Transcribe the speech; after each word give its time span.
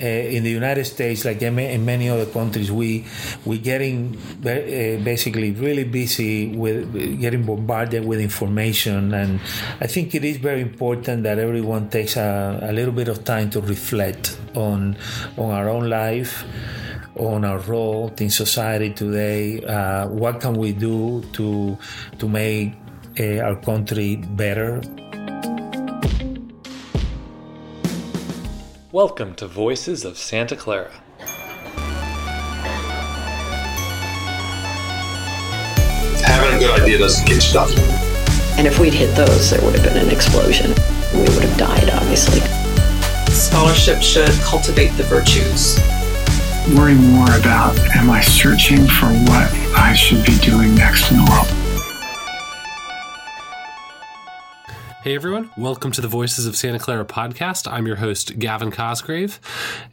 uh, 0.00 0.04
in 0.06 0.44
the 0.44 0.50
United 0.50 0.84
States, 0.84 1.24
like 1.24 1.40
in 1.40 1.84
many 1.84 2.10
other 2.10 2.26
countries, 2.26 2.70
we 2.70 3.04
we 3.44 3.58
getting 3.58 4.16
uh, 4.44 5.00
basically 5.02 5.52
really 5.52 5.84
busy 5.84 6.54
with 6.54 6.92
getting 7.20 7.44
bombarded 7.44 8.04
with 8.04 8.20
information, 8.20 9.14
and 9.14 9.40
I 9.80 9.86
think 9.86 10.14
it 10.14 10.24
is 10.24 10.36
very 10.36 10.60
important 10.60 11.22
that 11.22 11.38
everyone 11.38 11.88
takes 11.88 12.16
a, 12.16 12.58
a 12.62 12.72
little 12.72 12.92
bit 12.92 13.08
of 13.08 13.24
time 13.24 13.48
to 13.50 13.60
reflect 13.60 14.38
on 14.54 14.96
on 15.38 15.50
our 15.50 15.68
own 15.68 15.88
life 15.88 16.44
on 17.16 17.46
our 17.46 17.58
role 17.60 18.12
in 18.18 18.28
society 18.28 18.90
today. 18.92 19.64
Uh, 19.64 20.08
what 20.08 20.40
can 20.40 20.54
we 20.54 20.72
do 20.72 21.22
to 21.32 21.78
to 22.18 22.28
make 22.28 22.74
uh, 23.18 23.38
our 23.38 23.56
country 23.56 24.16
better? 24.16 24.82
Welcome 28.96 29.34
to 29.34 29.46
Voices 29.46 30.06
of 30.06 30.16
Santa 30.16 30.56
Clara. 30.56 30.90
Having 36.24 36.54
a 36.54 36.58
good 36.58 36.80
idea 36.80 36.96
doesn't 36.96 37.26
get 37.28 37.42
stuff. 37.42 37.76
And 38.56 38.66
if 38.66 38.78
we'd 38.78 38.94
hit 38.94 39.14
those, 39.14 39.50
there 39.50 39.60
would 39.60 39.74
have 39.78 39.84
been 39.84 39.98
an 40.02 40.10
explosion. 40.10 40.70
We 41.12 41.20
would 41.20 41.42
have 41.42 41.58
died, 41.58 41.90
obviously. 41.90 42.40
Scholarship 43.34 44.00
should 44.00 44.32
cultivate 44.40 44.92
the 44.96 45.02
virtues. 45.02 45.78
Worry 46.74 46.94
more 46.94 47.36
about 47.38 47.78
am 47.94 48.08
I 48.08 48.22
searching 48.22 48.86
for 48.86 49.08
what 49.28 49.52
I 49.76 49.92
should 49.92 50.24
be 50.24 50.38
doing 50.38 50.74
next 50.74 51.10
in 51.10 51.18
the 51.18 51.30
world? 51.30 51.65
Hey 55.06 55.14
everyone, 55.14 55.52
welcome 55.56 55.92
to 55.92 56.00
the 56.00 56.08
Voices 56.08 56.46
of 56.46 56.56
Santa 56.56 56.80
Clara 56.80 57.04
podcast. 57.04 57.70
I'm 57.70 57.86
your 57.86 57.94
host, 57.94 58.40
Gavin 58.40 58.72
Cosgrave, 58.72 59.38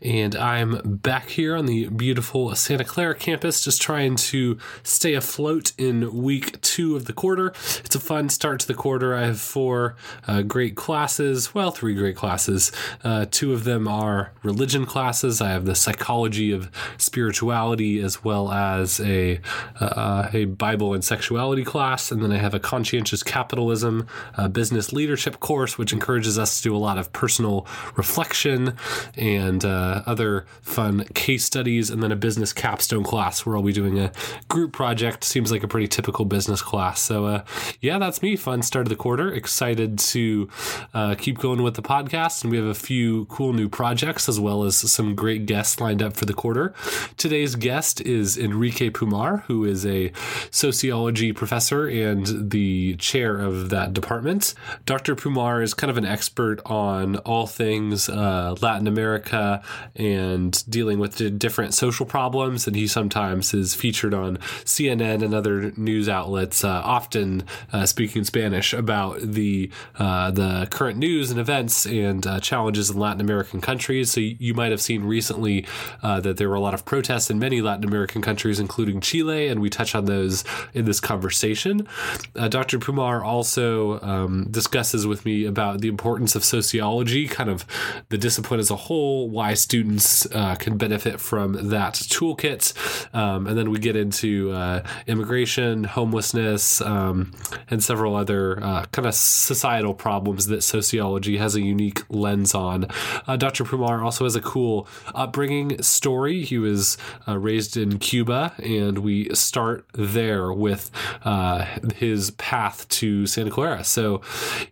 and 0.01 0.35
I'm 0.35 0.81
back 0.83 1.29
here 1.29 1.55
on 1.55 1.67
the 1.67 1.87
beautiful 1.89 2.55
Santa 2.55 2.83
Clara 2.83 3.13
campus 3.13 3.63
just 3.63 3.79
trying 3.79 4.15
to 4.15 4.57
stay 4.81 5.13
afloat 5.13 5.71
in 5.77 6.23
week 6.23 6.59
two 6.61 6.95
of 6.95 7.05
the 7.05 7.13
quarter. 7.13 7.49
It's 7.85 7.93
a 7.93 7.99
fun 7.99 8.29
start 8.29 8.61
to 8.61 8.67
the 8.67 8.73
quarter. 8.73 9.13
I 9.13 9.27
have 9.27 9.39
four 9.39 9.97
uh, 10.27 10.41
great 10.41 10.75
classes, 10.75 11.53
well, 11.53 11.69
three 11.69 11.93
great 11.93 12.15
classes. 12.15 12.71
Uh, 13.03 13.27
two 13.29 13.53
of 13.53 13.65
them 13.65 13.87
are 13.87 14.31
religion 14.41 14.87
classes. 14.87 15.41
I 15.41 15.51
have 15.51 15.65
the 15.65 15.75
psychology 15.75 16.51
of 16.51 16.71
spirituality 16.97 17.99
as 17.99 18.23
well 18.23 18.51
as 18.51 18.99
a, 18.99 19.39
uh, 19.79 20.29
a 20.33 20.45
Bible 20.45 20.95
and 20.95 21.03
sexuality 21.03 21.63
class, 21.63 22.11
and 22.11 22.23
then 22.23 22.31
I 22.31 22.37
have 22.37 22.55
a 22.55 22.59
conscientious 22.59 23.21
capitalism, 23.21 24.07
uh, 24.37 24.47
business 24.47 24.91
leadership 24.91 25.02
leadership 25.03 25.41
course, 25.41 25.77
which 25.77 25.91
encourages 25.91 26.39
us 26.39 26.57
to 26.57 26.69
do 26.69 26.73
a 26.73 26.77
lot 26.77 26.97
of 26.97 27.11
personal 27.11 27.67
reflection 27.97 28.73
and 29.17 29.65
uh, 29.65 30.01
other 30.05 30.45
fun 30.61 31.03
case 31.13 31.43
studies, 31.43 31.89
and 31.89 32.01
then 32.01 32.09
a 32.09 32.15
business 32.15 32.53
capstone 32.53 33.03
class 33.03 33.45
where 33.45 33.57
I'll 33.57 33.63
be 33.63 33.73
doing 33.73 33.99
a 33.99 34.13
group 34.47 34.71
project. 34.71 35.25
Seems 35.25 35.51
like 35.51 35.61
a 35.61 35.67
pretty 35.67 35.89
typical 35.89 36.23
business 36.23 36.61
class. 36.61 37.01
So, 37.01 37.25
uh, 37.25 37.43
yeah, 37.81 37.99
that's 37.99 38.21
me. 38.21 38.37
Fun 38.37 38.61
start 38.61 38.85
of 38.85 38.89
the 38.89 38.95
quarter. 38.95 39.29
Excited 39.33 39.99
to 39.99 40.49
uh, 40.93 41.15
keep 41.15 41.37
going 41.37 41.61
with 41.61 41.75
the 41.75 41.81
podcast, 41.81 42.43
and 42.43 42.51
we 42.51 42.57
have 42.57 42.65
a 42.65 42.73
few 42.73 43.25
cool 43.25 43.51
new 43.51 43.67
projects 43.67 44.29
as 44.29 44.39
well 44.39 44.63
as 44.63 44.77
some 44.77 45.15
great 45.15 45.45
guests 45.45 45.81
lined 45.81 46.01
up 46.01 46.15
for 46.15 46.23
the 46.23 46.33
quarter. 46.33 46.73
Today's 47.17 47.55
guest 47.55 47.99
is 47.99 48.37
Enrique 48.37 48.89
Pumar, 48.89 49.43
who 49.43 49.65
is 49.65 49.85
a 49.85 50.13
sociology 50.49 51.33
professor 51.33 51.87
and 51.87 52.51
the 52.51 52.95
chair 52.95 53.39
of 53.39 53.69
that 53.69 53.91
department. 53.91 54.53
Dr. 54.85 55.15
Pumar 55.15 55.63
is 55.63 55.73
kind 55.73 55.89
of 55.89 55.97
an 55.97 56.05
expert 56.05 56.59
on 56.65 57.15
all 57.17 57.47
things 57.47 58.09
uh, 58.09 58.55
Latin 58.61 58.85
America 58.85 59.63
and 59.95 60.69
dealing 60.69 60.99
with 60.99 61.15
the 61.15 61.29
different 61.29 61.73
social 61.73 62.05
problems. 62.05 62.67
And 62.67 62.75
he 62.75 62.87
sometimes 62.87 63.53
is 63.53 63.73
featured 63.73 64.13
on 64.13 64.37
CNN 64.65 65.23
and 65.23 65.33
other 65.33 65.71
news 65.77 66.09
outlets, 66.09 66.65
uh, 66.65 66.81
often 66.83 67.45
uh, 67.71 67.85
speaking 67.85 68.25
Spanish 68.25 68.73
about 68.73 69.21
the 69.21 69.71
uh, 69.97 70.31
the 70.31 70.67
current 70.69 70.97
news 70.97 71.31
and 71.31 71.39
events 71.39 71.85
and 71.85 72.27
uh, 72.27 72.39
challenges 72.41 72.89
in 72.89 72.99
Latin 72.99 73.21
American 73.21 73.61
countries. 73.61 74.11
So 74.11 74.19
you 74.19 74.53
might 74.53 74.71
have 74.71 74.81
seen 74.81 75.03
recently 75.05 75.65
that 76.01 76.37
there 76.37 76.49
were 76.49 76.55
a 76.55 76.59
lot 76.59 76.73
of 76.73 76.85
protests 76.85 77.29
in 77.29 77.39
many 77.39 77.61
Latin 77.61 77.85
American 77.85 78.21
countries, 78.21 78.59
including 78.59 78.99
Chile, 79.01 79.47
and 79.47 79.61
we 79.61 79.69
touch 79.69 79.95
on 79.95 80.05
those 80.05 80.43
in 80.73 80.85
this 80.85 80.99
conversation. 80.99 81.87
Dr. 82.33 82.79
Pumar 82.79 83.23
also 83.23 83.99
um, 84.01 84.47
discussed 84.51 84.72
discusses 84.73 85.05
with 85.05 85.23
me 85.23 85.45
about 85.45 85.81
the 85.81 85.87
importance 85.87 86.35
of 86.35 86.43
sociology, 86.43 87.27
kind 87.27 87.47
of 87.47 87.63
the 88.09 88.17
discipline 88.17 88.59
as 88.59 88.71
a 88.71 88.75
whole, 88.75 89.29
why 89.29 89.53
students 89.53 90.25
uh, 90.33 90.55
can 90.55 90.79
benefit 90.79 91.19
from 91.19 91.69
that 91.69 91.93
toolkit. 91.93 92.73
Um, 93.13 93.45
and 93.45 93.55
then 93.55 93.69
we 93.69 93.77
get 93.77 93.95
into 93.95 94.51
uh, 94.51 94.81
immigration, 95.05 95.83
homelessness, 95.83 96.81
um, 96.81 97.33
and 97.69 97.83
several 97.83 98.15
other 98.15 98.63
uh, 98.63 98.85
kind 98.85 99.07
of 99.07 99.13
societal 99.13 99.93
problems 99.93 100.47
that 100.47 100.63
sociology 100.63 101.37
has 101.37 101.53
a 101.53 101.61
unique 101.61 102.01
lens 102.09 102.55
on. 102.55 102.87
Uh, 103.27 103.37
Dr. 103.37 103.65
Pumar 103.65 104.03
also 104.03 104.23
has 104.23 104.35
a 104.35 104.41
cool 104.41 104.87
upbringing 105.13 105.83
story. 105.83 106.41
He 106.41 106.57
was 106.57 106.97
uh, 107.27 107.37
raised 107.37 107.77
in 107.77 107.99
Cuba, 107.99 108.53
and 108.57 108.97
we 108.97 109.29
start 109.35 109.85
there 109.93 110.51
with 110.51 110.89
uh, 111.23 111.65
his 111.95 112.31
path 112.31 112.89
to 112.89 113.27
Santa 113.27 113.51
Clara. 113.51 113.83
So, 113.83 114.21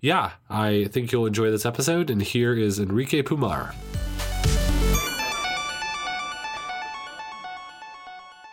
yeah, 0.01 0.31
I 0.49 0.85
think 0.91 1.11
you'll 1.11 1.25
enjoy 1.25 1.51
this 1.51 1.65
episode. 1.65 2.09
And 2.09 2.21
here 2.21 2.53
is 2.53 2.79
Enrique 2.79 3.21
Pumar. 3.21 3.73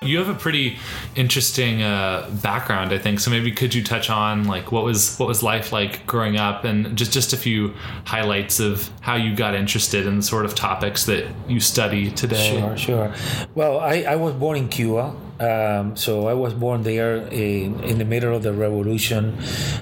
You 0.01 0.19
have 0.19 0.29
a 0.29 0.35
pretty 0.35 0.79
interesting 1.17 1.83
uh, 1.83 2.31
background, 2.43 2.93
I 2.93 2.99
think. 2.99 3.21
So 3.21 3.31
maybe 3.31 3.51
could 3.51 3.75
you 3.75 3.83
touch 3.83 4.11
on 4.11 4.45
like 4.45 4.71
what 4.71 4.85
was 4.85 5.19
what 5.19 5.29
was 5.29 5.43
life 5.43 5.73
like 5.73 6.07
growing 6.07 6.37
up, 6.37 6.65
and 6.65 6.97
just 6.97 7.13
just 7.13 7.33
a 7.33 7.37
few 7.37 7.75
highlights 8.05 8.61
of 8.61 8.89
how 9.01 9.17
you 9.17 9.35
got 9.35 9.55
interested 9.55 10.07
in 10.07 10.17
the 10.17 10.23
sort 10.23 10.45
of 10.45 10.55
topics 10.55 11.05
that 11.07 11.27
you 11.49 11.59
study 11.59 12.11
today. 12.13 12.61
Sure, 12.61 12.77
sure. 12.77 13.15
Well, 13.55 13.81
I, 13.81 14.03
I 14.03 14.17
was 14.17 14.35
born 14.35 14.57
in 14.57 14.69
Cuba. 14.69 15.15
Um, 15.41 15.97
so 15.97 16.27
I 16.27 16.35
was 16.35 16.55
born 16.55 16.83
there 16.83 17.17
in, 17.29 17.83
in 17.85 17.99
the 17.99 18.05
middle 18.05 18.35
of 18.35 18.43
the 18.43 18.53
revolution, 18.53 19.39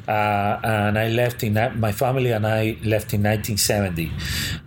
uh, 0.06 0.60
and 0.62 0.98
I 0.98 1.08
left 1.08 1.42
in 1.42 1.54
my 1.80 1.92
family 1.92 2.30
and 2.32 2.46
I 2.46 2.76
left 2.84 3.14
in 3.14 3.22
1970. 3.22 4.12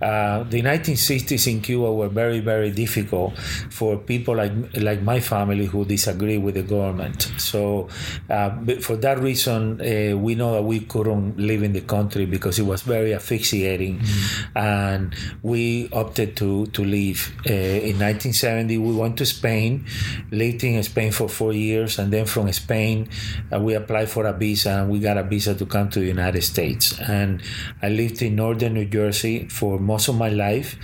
Uh, 0.02 0.44
the 0.44 0.62
1960s 0.62 1.52
in 1.52 1.62
Cuba 1.62 1.92
were 1.92 2.10
very 2.10 2.40
very 2.40 2.72
difficult 2.72 3.38
for 3.70 3.98
people 3.98 4.36
like 4.36 4.52
like 4.78 5.02
my 5.02 5.20
family 5.20 5.66
who 5.66 5.86
disagree 5.86 6.38
with 6.38 6.56
the 6.56 6.64
government. 6.64 7.32
So 7.38 7.90
uh, 8.30 8.50
for 8.82 8.96
that 8.98 9.20
reason, 9.20 9.82
uh, 9.82 10.18
we 10.18 10.36
know 10.36 10.54
that 10.54 10.64
we 10.64 10.80
couldn't 10.82 11.38
live 11.38 11.64
in 11.64 11.74
the 11.74 11.82
country 11.82 12.26
because 12.26 12.58
it 12.58 12.66
was 12.66 12.82
very 12.82 13.14
asphyxiating, 13.14 14.00
mm-hmm. 14.00 14.58
and 14.58 15.16
we 15.44 15.90
opted 15.92 16.36
to 16.38 16.66
to 16.68 16.84
leave. 16.84 17.32
Uh, 17.48 17.54
in 17.54 18.00
1970, 18.00 18.78
we 18.78 18.96
went 18.96 19.18
to 19.18 19.26
Spain, 19.26 19.86
lived 20.32 20.64
in 20.64 20.79
Spain 20.84 21.12
for 21.12 21.28
four 21.30 21.54
years, 21.54 22.00
and 22.00 22.12
then 22.12 22.26
from 22.26 22.52
Spain, 22.52 23.10
uh, 23.54 23.60
we 23.60 23.74
applied 23.74 24.10
for 24.10 24.26
a 24.26 24.34
visa 24.34 24.72
and 24.72 24.90
we 24.90 25.00
got 25.00 25.18
a 25.18 25.24
visa 25.24 25.56
to 25.56 25.66
come 25.66 25.90
to 25.90 26.00
the 26.00 26.08
United 26.08 26.44
States. 26.44 27.00
And 27.00 27.42
I 27.82 27.90
lived 27.90 28.22
in 28.22 28.36
northern 28.36 28.74
New 28.74 28.86
Jersey 28.86 29.48
for 29.48 29.80
most 29.80 30.08
of 30.08 30.16
my 30.16 30.30
life, 30.30 30.78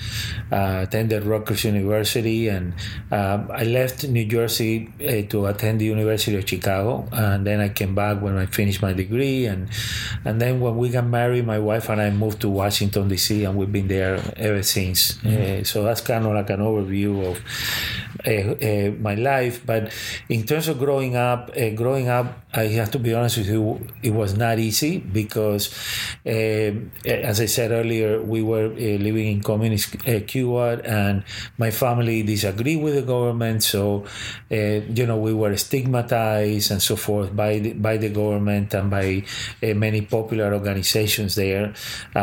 uh, 0.51 0.83
attended 0.83 1.23
Rutgers 1.23 1.63
University, 1.63 2.47
and 2.47 2.73
uh, 3.11 3.45
I 3.51 3.63
left 3.63 4.07
New 4.07 4.25
Jersey 4.25 4.89
uh, 4.99 5.29
to 5.29 5.45
attend 5.47 5.81
the 5.81 5.85
University 5.85 6.37
of 6.37 6.47
Chicago. 6.47 7.07
And 7.11 7.45
then 7.45 7.59
I 7.59 7.69
came 7.69 7.95
back 7.95 8.21
when 8.21 8.37
I 8.37 8.45
finished 8.45 8.81
my 8.81 8.93
degree. 8.93 9.45
And, 9.45 9.69
and 10.23 10.41
then 10.41 10.59
when 10.59 10.77
we 10.77 10.89
got 10.89 11.05
married, 11.05 11.45
my 11.45 11.59
wife 11.59 11.89
and 11.89 12.01
I 12.01 12.09
moved 12.09 12.41
to 12.41 12.49
Washington, 12.49 13.07
D.C., 13.07 13.43
and 13.43 13.57
we've 13.57 13.71
been 13.71 13.87
there 13.87 14.19
ever 14.37 14.63
since. 14.63 15.13
Mm-hmm. 15.13 15.61
Uh, 15.61 15.63
so 15.63 15.83
that's 15.83 16.01
kind 16.01 16.25
of 16.25 16.33
like 16.33 16.49
an 16.49 16.59
overview 16.59 17.25
of 17.29 17.41
my 19.01 19.15
life. 19.15 19.65
But 19.65 19.91
in 20.29 20.43
terms 20.45 20.67
of 20.67 20.79
growing 20.79 21.15
up, 21.15 21.51
uh, 21.57 21.69
growing 21.71 22.07
up, 22.07 22.44
I 22.55 22.67
have 22.79 22.89
to 22.91 22.99
be 22.99 23.13
honest 23.13 23.37
with 23.37 23.49
you, 23.49 23.85
it 24.01 24.11
was 24.11 24.37
not 24.37 24.59
easy 24.59 24.99
because, 24.99 25.73
uh, 26.25 26.71
as 27.05 27.41
I 27.41 27.47
said 27.47 27.71
earlier, 27.71 28.21
we 28.21 28.41
were 28.41 28.67
uh, 28.67 28.97
living 29.07 29.27
in 29.27 29.41
communist 29.41 29.95
uh, 30.07 30.21
Cuba, 30.25 30.81
and 30.85 31.23
my 31.57 31.69
family 31.71 32.23
disagreed 32.23 32.81
with 32.81 32.95
the 32.95 33.01
government. 33.01 33.61
So, 33.63 34.05
uh, 34.49 34.55
you 34.55 35.05
know, 35.05 35.17
we 35.17 35.33
were 35.33 35.57
stigmatized 35.57 36.71
and 36.71 36.81
so 36.81 36.95
forth 36.95 37.35
by 37.35 37.59
the, 37.59 37.73
by 37.73 37.97
the 37.97 38.09
government 38.09 38.73
and 38.73 38.89
by 38.89 39.23
many 39.61 40.01
popular 40.01 40.53
organizations 40.53 41.35
there 41.35 41.73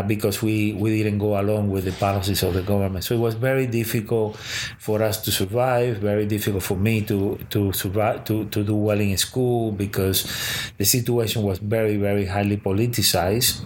because 0.07 0.43
we 0.43 0.73
we 0.73 1.03
didn't 1.03 1.19
go 1.19 1.39
along 1.41 1.71
with 1.71 1.85
the 1.85 1.93
policies 1.93 2.43
of 2.43 2.55
the 2.55 2.63
government. 2.63 3.05
So 3.05 3.15
it 3.15 3.19
was 3.19 3.35
very 3.35 3.67
difficult 3.67 4.37
for 4.79 5.03
us 5.03 5.21
to 5.23 5.31
survive. 5.31 5.99
Very 5.99 6.27
difficult 6.27 6.63
for 6.63 6.77
me 6.77 7.03
to 7.03 7.39
to 7.51 7.73
survive 7.73 8.25
to, 8.25 8.47
to 8.47 8.65
do 8.65 8.75
well 8.75 9.01
in 9.01 9.17
school 9.17 9.73
because 9.73 10.22
because 10.23 10.75
the 10.79 10.85
situation 10.85 11.43
was 11.43 11.59
very, 11.59 11.97
very 11.97 12.27
highly 12.27 12.57
politicized, 12.57 13.63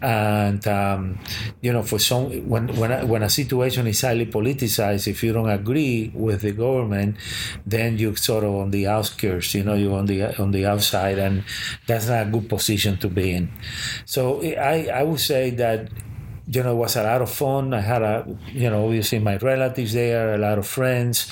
and 0.00 0.66
um, 0.66 1.18
you 1.60 1.72
know, 1.72 1.82
for 1.82 1.98
some 1.98 2.30
when 2.48 2.68
when 2.76 2.92
a, 2.92 3.06
when 3.06 3.22
a 3.22 3.30
situation 3.30 3.86
is 3.86 4.00
highly 4.00 4.26
politicized, 4.26 5.06
if 5.08 5.22
you 5.22 5.32
don't 5.32 5.50
agree 5.50 6.10
with 6.14 6.42
the 6.42 6.52
government, 6.52 7.16
then 7.66 7.98
you're 7.98 8.16
sort 8.16 8.44
of 8.44 8.54
on 8.54 8.70
the 8.70 8.86
outskirts. 8.86 9.54
You 9.54 9.64
know, 9.64 9.74
you're 9.74 9.96
on 9.98 10.06
the 10.06 10.36
on 10.40 10.52
the 10.52 10.66
outside, 10.66 11.18
and 11.18 11.44
that's 11.86 12.08
not 12.08 12.26
a 12.26 12.30
good 12.30 12.48
position 12.48 12.96
to 12.98 13.08
be 13.08 13.32
in. 13.32 13.50
So 14.04 14.42
I 14.42 14.88
I 14.92 15.02
would 15.02 15.20
say 15.20 15.50
that 15.50 15.88
you 16.50 16.62
know, 16.62 16.72
it 16.72 16.76
was 16.76 16.96
a 16.96 17.02
lot 17.02 17.20
of 17.20 17.30
fun. 17.30 17.74
I 17.74 17.80
had 17.80 18.02
a, 18.02 18.26
you 18.48 18.70
know, 18.70 18.86
obviously 18.86 19.18
my 19.18 19.36
relatives 19.36 19.92
there, 19.92 20.34
a 20.34 20.38
lot 20.38 20.56
of 20.56 20.66
friends, 20.66 21.30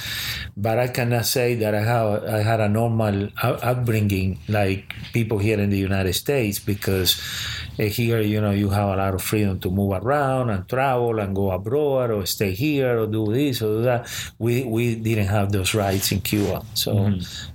but 0.56 0.78
I 0.78 0.88
cannot 0.88 1.24
say 1.24 1.54
that 1.56 1.74
I 1.74 1.80
have, 1.80 2.24
I 2.24 2.42
had 2.42 2.60
a 2.60 2.68
normal 2.68 3.30
upbringing 3.42 4.38
like 4.48 4.94
people 5.12 5.38
here 5.38 5.58
in 5.58 5.70
the 5.70 5.78
United 5.78 6.12
States 6.12 6.58
because 6.58 7.18
uh, 7.18 7.65
here, 7.76 8.20
you 8.20 8.40
know, 8.40 8.50
you 8.50 8.70
have 8.70 8.88
a 8.88 8.96
lot 8.96 9.14
of 9.14 9.23
freedom 9.23 9.61
to 9.61 9.70
move 9.70 9.93
around 9.93 10.50
and 10.50 10.69
travel 10.69 11.19
and 11.19 11.34
go 11.34 11.50
abroad 11.50 12.11
or 12.11 12.26
stay 12.26 12.52
here 12.52 13.00
or 13.00 13.06
do 13.06 13.32
this 13.32 13.62
or 13.62 13.78
do 13.78 13.82
that. 13.82 14.08
We 14.38 14.64
we 14.64 14.94
didn't 14.96 15.26
have 15.26 15.52
those 15.52 15.75
rights 15.75 16.12
in 16.12 16.20
Cuba, 16.20 16.64
so 16.75 17.12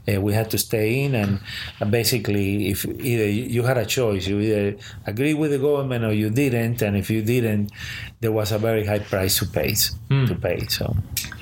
uh, 0.08 0.22
we 0.22 0.34
had 0.34 0.50
to 0.52 0.58
stay 0.58 1.04
in 1.04 1.16
and 1.16 1.40
basically, 1.90 2.70
if 2.70 2.86
either 2.86 3.30
you 3.30 3.64
had 3.64 3.78
a 3.78 3.86
choice, 3.86 4.28
you 4.28 4.40
either 4.40 4.78
agree 5.06 5.34
with 5.34 5.52
the 5.52 5.60
government 5.60 6.06
or 6.06 6.14
you 6.14 6.30
didn't, 6.30 6.82
and 6.82 6.96
if 6.96 7.10
you 7.10 7.22
didn't, 7.22 7.72
there 8.20 8.32
was 8.32 8.52
a 8.52 8.58
very 8.58 8.86
high 8.86 9.00
price 9.00 9.40
to 9.40 9.46
pay. 9.46 9.74
To 10.28 10.36
pay, 10.36 10.66
so. 10.68 10.96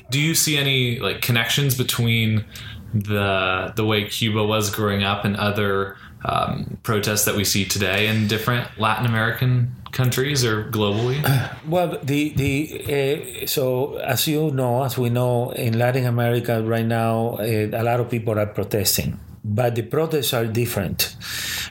Do 0.09 0.19
you 0.19 0.35
see 0.35 0.57
any 0.57 0.99
like 0.99 1.21
connections 1.21 1.77
between 1.77 2.45
the 2.93 3.73
the 3.75 3.85
way 3.85 4.05
Cuba 4.05 4.43
was 4.43 4.69
growing 4.69 5.03
up 5.03 5.25
and 5.25 5.35
other 5.35 5.97
um, 6.25 6.77
protests 6.83 7.25
that 7.25 7.35
we 7.35 7.43
see 7.43 7.65
today 7.65 8.07
in 8.07 8.27
different 8.27 8.67
Latin 8.77 9.05
American 9.05 9.75
countries 9.91 10.43
or 10.45 10.65
globally? 10.65 11.19
Well, 11.67 11.99
the 12.03 12.29
the 12.33 13.43
uh, 13.43 13.45
so 13.47 13.97
as 13.97 14.27
you 14.27 14.51
know, 14.51 14.83
as 14.83 14.97
we 14.97 15.09
know, 15.09 15.51
in 15.51 15.77
Latin 15.77 16.05
America 16.05 16.63
right 16.63 16.85
now, 16.85 17.37
uh, 17.39 17.69
a 17.73 17.83
lot 17.83 17.99
of 17.99 18.09
people 18.09 18.39
are 18.39 18.47
protesting, 18.47 19.19
but 19.43 19.75
the 19.75 19.83
protests 19.83 20.33
are 20.33 20.45
different 20.45 21.15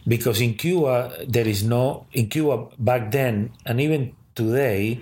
because 0.07 0.41
in 0.41 0.55
Cuba 0.55 1.13
there 1.27 1.47
is 1.47 1.65
no 1.65 2.07
in 2.13 2.29
Cuba 2.29 2.69
back 2.79 3.11
then 3.11 3.51
and 3.67 3.81
even 3.81 4.15
today 4.35 5.01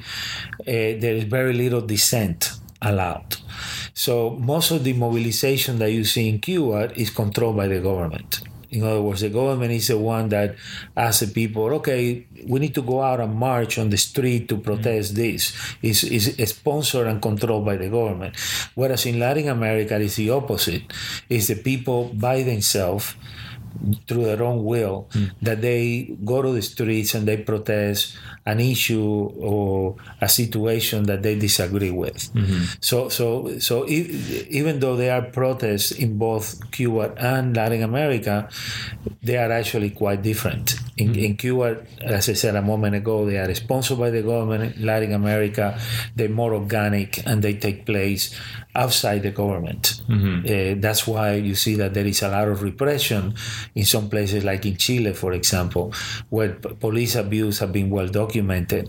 uh, 0.61 0.97
there 0.99 1.15
is 1.15 1.25
very 1.25 1.53
little 1.53 1.83
dissent 1.83 2.53
allowed. 2.83 3.37
So 3.95 4.31
most 4.31 4.71
of 4.71 4.85
the 4.85 4.93
mobilization 4.93 5.79
that 5.79 5.91
you 5.93 6.05
see 6.05 6.29
in 6.29 6.41
Cuba 6.41 6.93
is 6.99 7.11
controlled 7.11 7.57
by 7.57 7.69
the 7.69 7.81
government. 7.81 8.41
In 8.71 8.83
other 8.83 9.03
words, 9.03 9.21
the 9.21 9.31
government 9.31 9.73
is 9.73 9.89
the 9.89 9.99
one 9.99 10.29
that 10.31 10.57
asks 10.97 11.21
the 11.21 11.33
people, 11.33 11.65
okay, 11.75 12.27
we 12.47 12.61
need 12.61 12.75
to 12.75 12.83
go 12.83 13.03
out 13.03 13.21
and 13.21 13.35
march 13.35 13.79
on 13.79 13.91
the 13.91 13.97
street 13.97 14.49
to 14.49 14.59
protest 14.59 15.13
mm. 15.13 15.17
this. 15.17 15.53
It's, 15.83 16.03
it's 16.05 16.53
sponsored 16.53 17.07
and 17.07 17.21
controlled 17.21 17.65
by 17.65 17.77
the 17.77 17.89
government. 17.89 18.37
Whereas 18.75 19.07
in 19.07 19.19
Latin 19.19 19.49
America, 19.49 19.99
it's 20.01 20.17
the 20.17 20.31
opposite. 20.31 20.83
It's 21.29 21.49
the 21.49 21.57
people 21.57 22.11
by 22.15 22.43
themselves 22.43 23.15
through 24.07 24.25
their 24.25 24.43
own 24.43 24.65
will 24.65 25.09
mm. 25.13 25.31
that 25.43 25.61
they 25.61 26.17
go 26.25 26.43
to 26.43 26.53
the 26.53 26.63
streets 26.63 27.15
and 27.15 27.29
they 27.29 27.37
protest 27.37 28.17
an 28.47 28.61
issue 28.61 29.29
or 29.39 29.97
a 30.21 30.29
situation 30.29 31.03
that 31.05 31.23
they 31.23 31.35
disagree 31.35 31.91
with. 31.91 32.33
Mm-hmm. 32.33 32.79
So, 32.81 33.09
so, 33.09 33.59
so 33.59 33.87
e- 33.89 34.47
even 34.51 34.79
though 34.79 34.97
there 34.97 35.15
are 35.15 35.23
protests 35.23 35.91
in 35.91 36.17
both 36.17 36.71
Cuba 36.71 37.13
and 37.17 37.57
Latin 37.57 37.83
America, 37.83 38.49
they 39.23 39.37
are 39.37 39.51
actually 39.51 39.91
quite 39.91 40.23
different. 40.23 40.77
In, 40.97 41.09
mm-hmm. 41.09 41.25
in 41.25 41.37
Cuba, 41.37 41.85
as 42.01 42.29
I 42.29 42.35
said 42.35 42.55
a 42.55 42.63
moment 42.63 42.95
ago, 42.95 43.27
they 43.27 43.37
are 43.39 43.53
sponsored 43.55 43.99
by 43.99 44.11
the 44.11 44.23
government. 44.23 44.77
In 44.77 44.87
Latin 44.87 45.13
America, 45.13 45.79
they're 46.15 46.29
more 46.29 46.55
organic 46.55 47.27
and 47.27 47.43
they 47.43 47.55
take 47.55 47.85
place 47.85 48.33
outside 48.77 49.23
the 49.23 49.31
government. 49.31 50.01
Uh, 50.47 50.75
that's 50.79 51.07
why 51.07 51.35
you 51.35 51.55
see 51.55 51.75
that 51.77 51.95
there 51.95 52.07
is 52.07 52.23
a 52.23 52.29
lot 52.29 52.47
of 52.49 52.63
repression 52.63 53.35
in 53.75 53.85
some 53.85 54.09
places, 54.09 54.45
like 54.45 54.65
in 54.67 54.77
Chile, 54.77 55.13
for 55.15 55.33
example, 55.33 55.93
where 56.31 56.53
p- 56.55 56.75
police 56.75 57.15
abuse 57.17 57.59
have 57.59 57.73
been 57.73 57.91
well 57.91 58.07
documented 58.09 58.89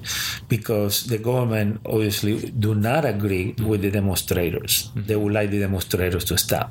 because 0.50 1.06
the 1.08 1.18
government 1.18 1.80
obviously 1.86 2.52
do 2.52 2.76
not 2.76 3.06
agree 3.06 3.56
with 3.66 3.82
the 3.82 3.92
demonstrators. 3.92 4.92
They 4.96 5.16
would 5.16 5.34
like 5.34 5.50
the 5.52 5.60
demonstrators 5.60 6.26
to 6.26 6.38
stop. 6.38 6.70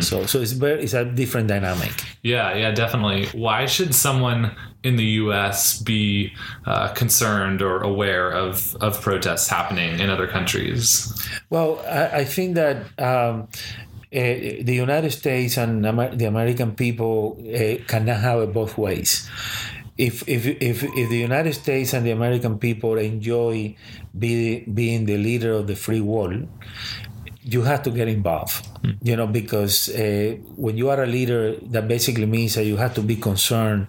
So, 0.00 0.26
so 0.26 0.40
it's 0.40 0.52
very 0.52 0.82
it's 0.82 0.94
a 0.94 1.04
different 1.04 1.48
dynamic. 1.48 1.92
Yeah, 2.22 2.54
yeah, 2.54 2.70
definitely. 2.70 3.26
Why 3.38 3.66
should 3.66 3.94
someone 3.94 4.56
in 4.82 4.96
the 4.96 5.04
U.S. 5.26 5.80
be 5.82 6.32
uh, 6.66 6.88
concerned 6.94 7.62
or 7.62 7.82
aware 7.82 8.30
of 8.30 8.76
of 8.80 9.00
protests 9.00 9.48
happening 9.48 10.00
in 10.00 10.10
other 10.10 10.26
countries? 10.26 11.12
Well, 11.50 11.82
I, 11.86 12.20
I 12.20 12.24
think 12.24 12.54
that 12.54 12.76
um, 12.98 13.48
uh, 14.16 14.62
the 14.62 14.74
United 14.74 15.10
States 15.10 15.58
and 15.58 15.84
Amer- 15.84 16.14
the 16.14 16.26
American 16.26 16.74
people 16.74 17.36
uh, 17.42 17.82
cannot 17.86 18.20
have 18.20 18.40
it 18.40 18.52
both 18.52 18.78
ways. 18.78 19.28
If, 19.98 20.28
if, 20.28 20.46
if, 20.46 20.84
if 20.84 21.08
the 21.08 21.18
United 21.18 21.54
States 21.54 21.94
and 21.94 22.04
the 22.04 22.10
American 22.10 22.58
people 22.58 22.98
enjoy 22.98 23.74
be, 24.16 24.60
being 24.60 25.06
the 25.06 25.16
leader 25.16 25.52
of 25.52 25.66
the 25.66 25.74
free 25.74 26.02
world, 26.02 26.46
you 27.46 27.62
have 27.62 27.82
to 27.84 27.90
get 27.90 28.08
involved, 28.08 28.66
you 29.02 29.14
know, 29.14 29.26
because 29.28 29.88
uh, 29.90 30.36
when 30.56 30.76
you 30.76 30.90
are 30.90 31.04
a 31.04 31.06
leader, 31.06 31.54
that 31.70 31.86
basically 31.86 32.26
means 32.26 32.56
that 32.56 32.64
you 32.64 32.76
have 32.76 32.92
to 32.94 33.02
be 33.02 33.14
concerned 33.14 33.86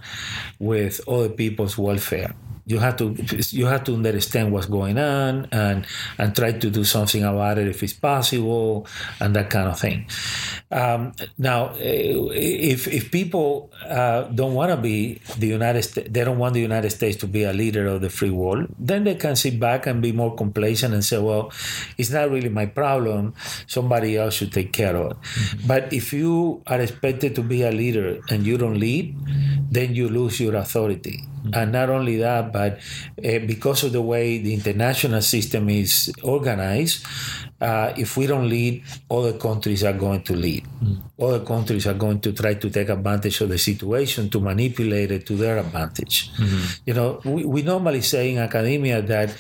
with 0.60 1.02
other 1.10 1.30
people's 1.30 1.76
welfare. 1.76 2.36
You 2.68 2.80
have 2.80 2.98
to 2.98 3.16
you 3.56 3.66
have 3.66 3.84
to 3.86 3.94
understand 3.96 4.52
what's 4.52 4.68
going 4.68 5.00
on 5.00 5.48
and 5.52 5.88
and 6.18 6.36
try 6.36 6.52
to 6.52 6.70
do 6.70 6.84
something 6.84 7.24
about 7.24 7.58
it 7.58 7.68
if 7.68 7.82
it's 7.82 7.94
possible 7.94 8.86
and 9.20 9.36
that 9.36 9.50
kind 9.50 9.70
of 9.70 9.80
thing. 9.80 10.06
Um, 10.70 11.14
now, 11.38 11.72
eh, 11.80 12.12
if 12.68 12.88
if 12.88 13.10
people 13.10 13.72
uh, 13.88 14.24
don't 14.36 14.54
want 14.54 14.72
to 14.72 14.78
be 14.78 15.22
the 15.40 15.48
United 15.48 15.84
States, 15.84 16.10
they 16.12 16.24
don't 16.28 16.38
want 16.38 16.54
the 16.56 16.62
United 16.62 16.92
States 16.92 17.16
to 17.24 17.28
be 17.28 17.44
a 17.44 17.54
leader 17.54 17.88
of 17.88 18.02
the 18.02 18.10
free 18.10 18.32
world, 18.32 18.68
then 18.78 19.06
they 19.06 19.16
can 19.16 19.36
sit 19.38 19.60
back 19.60 19.88
and 19.88 20.02
be 20.02 20.12
more 20.12 20.36
complacent 20.36 20.94
and 20.94 21.06
say, 21.06 21.20
"Well, 21.20 21.52
it's 21.98 22.12
not 22.12 22.30
really 22.30 22.50
my 22.50 22.66
problem. 22.66 23.34
Somebody 23.68 24.18
else 24.18 24.36
should 24.36 24.52
take 24.52 24.74
care 24.74 24.96
of 24.96 25.12
it." 25.12 25.18
But 25.66 25.94
if 25.94 26.12
you 26.12 26.62
are 26.68 26.82
expected 26.82 27.36
to 27.36 27.44
be 27.44 27.64
a 27.64 27.72
leader 27.72 28.20
and 28.30 28.46
you 28.46 28.58
don't 28.58 28.76
lead, 28.78 29.16
then 29.70 29.94
you 29.96 30.10
lose 30.10 30.40
your 30.40 30.56
authority. 30.56 31.24
And 31.54 31.72
not 31.72 31.90
only 31.90 32.18
that, 32.18 32.52
but 32.52 32.80
uh, 33.24 33.40
because 33.48 33.84
of 33.84 33.94
the 33.94 34.02
way 34.02 34.38
the 34.38 34.54
international 34.54 35.22
system 35.22 35.70
is 35.70 36.12
organized, 36.24 37.06
uh, 37.62 37.94
if 37.98 38.18
we 38.18 38.28
don't 38.28 38.50
lead, 38.50 38.84
other 39.10 39.34
countries 39.34 39.84
are 39.84 39.94
going 39.94 40.22
to 40.24 40.34
lead. 40.36 40.66
Other 41.20 41.40
countries 41.46 41.88
are 41.88 41.94
going 41.94 42.20
to 42.22 42.34
try 42.34 42.56
to 42.56 42.70
take 42.70 42.90
advantage 42.90 43.42
of 43.42 43.50
the 43.50 43.58
situation 43.58 44.30
to 44.30 44.40
manipulate 44.40 45.12
it 45.12 45.26
to 45.28 45.36
their 45.36 45.58
advantage. 45.58 46.32
You 46.86 46.94
know, 46.94 47.22
we, 47.24 47.46
we 47.46 47.62
normally 47.62 48.02
say 48.02 48.32
in 48.32 48.40
academia 48.40 49.02
that 49.02 49.34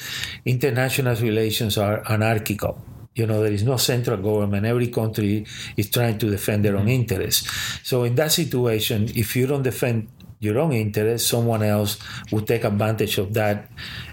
international 0.45 1.15
relations 1.15 1.77
are 1.77 2.03
anarchical. 2.09 2.81
You 3.15 3.25
know, 3.25 3.41
there 3.41 3.51
is 3.51 3.63
no 3.63 3.77
central 3.77 4.17
government. 4.17 4.65
Every 4.65 4.87
country 4.87 5.45
is 5.75 5.89
trying 5.89 6.19
to 6.19 6.29
defend 6.29 6.63
their 6.63 6.77
own 6.77 6.87
interests. 6.87 7.49
So 7.83 8.03
in 8.03 8.13
that 8.15 8.31
situation, 8.31 9.09
if 9.15 9.35
you 9.35 9.47
don't 9.47 9.63
defend 9.63 10.07
your 10.39 10.59
own 10.59 10.73
interest, 10.73 11.27
someone 11.27 11.63
else 11.63 11.97
would 12.31 12.47
take 12.47 12.63
advantage 12.63 13.17
of 13.17 13.33
that 13.33 13.69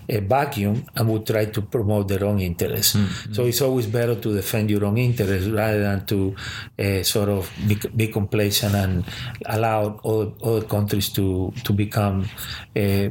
uh, 0.09 0.21
vacuum 0.21 0.85
and 0.95 1.09
would 1.09 1.26
try 1.26 1.45
to 1.47 1.62
promote 1.62 2.09
their 2.09 2.25
own 2.25 2.40
interests. 2.40 2.97
So 3.33 3.45
it's 3.45 3.61
always 3.61 3.87
better 3.87 4.14
to 4.14 4.35
defend 4.35 4.71
your 4.71 4.85
own 4.85 4.99
interests 4.99 5.49
rather 5.49 5.83
than 5.83 6.07
to 6.07 6.35
uh, 6.78 7.02
sort 7.02 7.28
of 7.28 7.50
be, 7.66 7.76
be 7.95 8.09
complacent 8.09 8.75
and 8.75 9.04
allow 9.47 10.00
other, 10.04 10.33
other 10.43 10.66
countries 10.66 11.09
to 11.11 11.52
to 11.64 11.73
become. 11.73 12.28
Uh, 12.76 13.11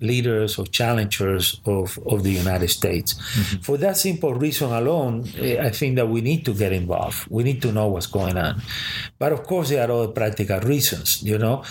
leaders 0.00 0.58
or 0.58 0.66
challengers 0.66 1.60
of, 1.66 1.98
of 2.06 2.22
the 2.22 2.30
United 2.30 2.68
States. 2.68 3.14
For 3.62 3.76
that 3.78 3.96
simple 3.96 4.34
reason 4.34 4.72
alone, 4.72 5.24
I 5.40 5.70
think 5.70 5.96
that 5.96 6.08
we 6.08 6.20
need 6.20 6.44
to 6.44 6.54
get 6.54 6.72
involved. 6.72 7.26
We 7.28 7.42
need 7.42 7.60
to 7.62 7.72
know 7.72 7.88
what's 7.88 8.06
going 8.06 8.36
on. 8.36 8.62
But 9.18 9.32
of 9.32 9.42
course, 9.42 9.70
there 9.70 9.88
are 9.88 9.90
other 9.90 10.12
practical 10.12 10.60
reasons, 10.60 11.22
you 11.22 11.38
know. 11.38 11.64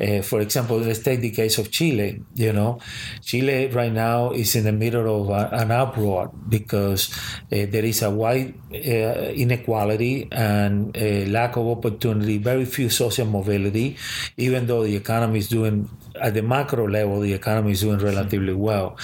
Uh, 0.00 0.22
for 0.22 0.40
example, 0.40 0.78
let's 0.78 1.00
take 1.00 1.20
the 1.20 1.30
case 1.30 1.58
of 1.58 1.70
Chile. 1.70 2.22
You 2.34 2.52
know, 2.52 2.80
Chile 3.22 3.68
right 3.68 3.92
now 3.92 4.30
is 4.30 4.56
in 4.56 4.64
the 4.64 4.72
middle 4.72 5.22
of 5.22 5.28
a, 5.30 5.54
an 5.56 5.70
uproar 5.70 6.30
because 6.48 7.12
uh, 7.52 7.66
there 7.68 7.84
is 7.84 8.02
a 8.02 8.10
wide 8.10 8.54
uh, 8.72 9.30
inequality 9.34 10.28
and 10.32 10.96
a 10.96 11.26
lack 11.26 11.56
of 11.56 11.66
opportunity, 11.66 12.38
very 12.38 12.64
few 12.64 12.88
social 12.88 13.26
mobility, 13.26 13.96
even 14.36 14.66
though 14.66 14.84
the 14.84 14.96
economy 14.96 15.38
is 15.38 15.48
doing 15.48 15.88
at 16.20 16.34
the 16.34 16.42
macro 16.42 16.88
level, 16.88 17.20
the 17.20 17.32
economy 17.32 17.72
is 17.72 17.80
doing 17.80 17.98
relatively 17.98 18.52
well. 18.54 18.96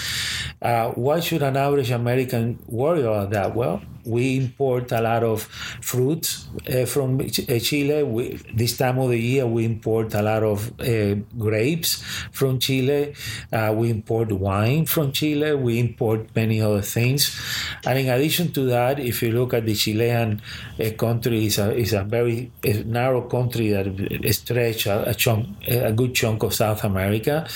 Uh, 0.60 0.90
why 0.90 1.20
should 1.20 1.42
an 1.42 1.56
average 1.56 1.90
American 1.90 2.58
worry 2.66 3.02
about 3.02 3.30
that? 3.30 3.54
Well, 3.54 3.82
we 4.06 4.36
import 4.36 4.92
a 4.92 5.00
lot 5.00 5.24
of 5.24 5.42
fruits 5.42 6.48
uh, 6.72 6.86
from 6.86 7.28
Chile. 7.28 8.02
We, 8.04 8.40
this 8.54 8.76
time 8.76 8.98
of 8.98 9.10
the 9.10 9.18
year, 9.18 9.46
we 9.46 9.64
import 9.64 10.14
a 10.14 10.22
lot 10.22 10.42
of 10.42 10.80
uh, 10.80 11.14
grapes 11.36 12.02
from 12.32 12.58
Chile. 12.58 13.14
Uh, 13.52 13.74
we 13.76 13.90
import 13.90 14.30
wine 14.32 14.86
from 14.86 15.12
Chile. 15.12 15.54
We 15.54 15.80
import 15.80 16.34
many 16.34 16.60
other 16.60 16.82
things. 16.82 17.36
And 17.84 17.98
in 17.98 18.08
addition 18.08 18.52
to 18.52 18.66
that, 18.66 19.00
if 19.00 19.22
you 19.22 19.32
look 19.32 19.54
at 19.54 19.66
the 19.66 19.74
Chilean 19.74 20.40
uh, 20.80 20.90
country, 20.90 21.46
is 21.46 21.58
a, 21.58 21.76
is 21.76 21.92
a 21.92 22.04
very 22.04 22.52
uh, 22.66 22.82
narrow 22.84 23.22
country 23.22 23.70
that 23.70 23.86
stretches 24.32 24.86
a, 24.86 25.16
a, 25.68 25.76
a 25.86 25.92
good 25.92 26.14
chunk 26.14 26.42
of 26.44 26.54
South 26.54 26.84
America 26.84 27.46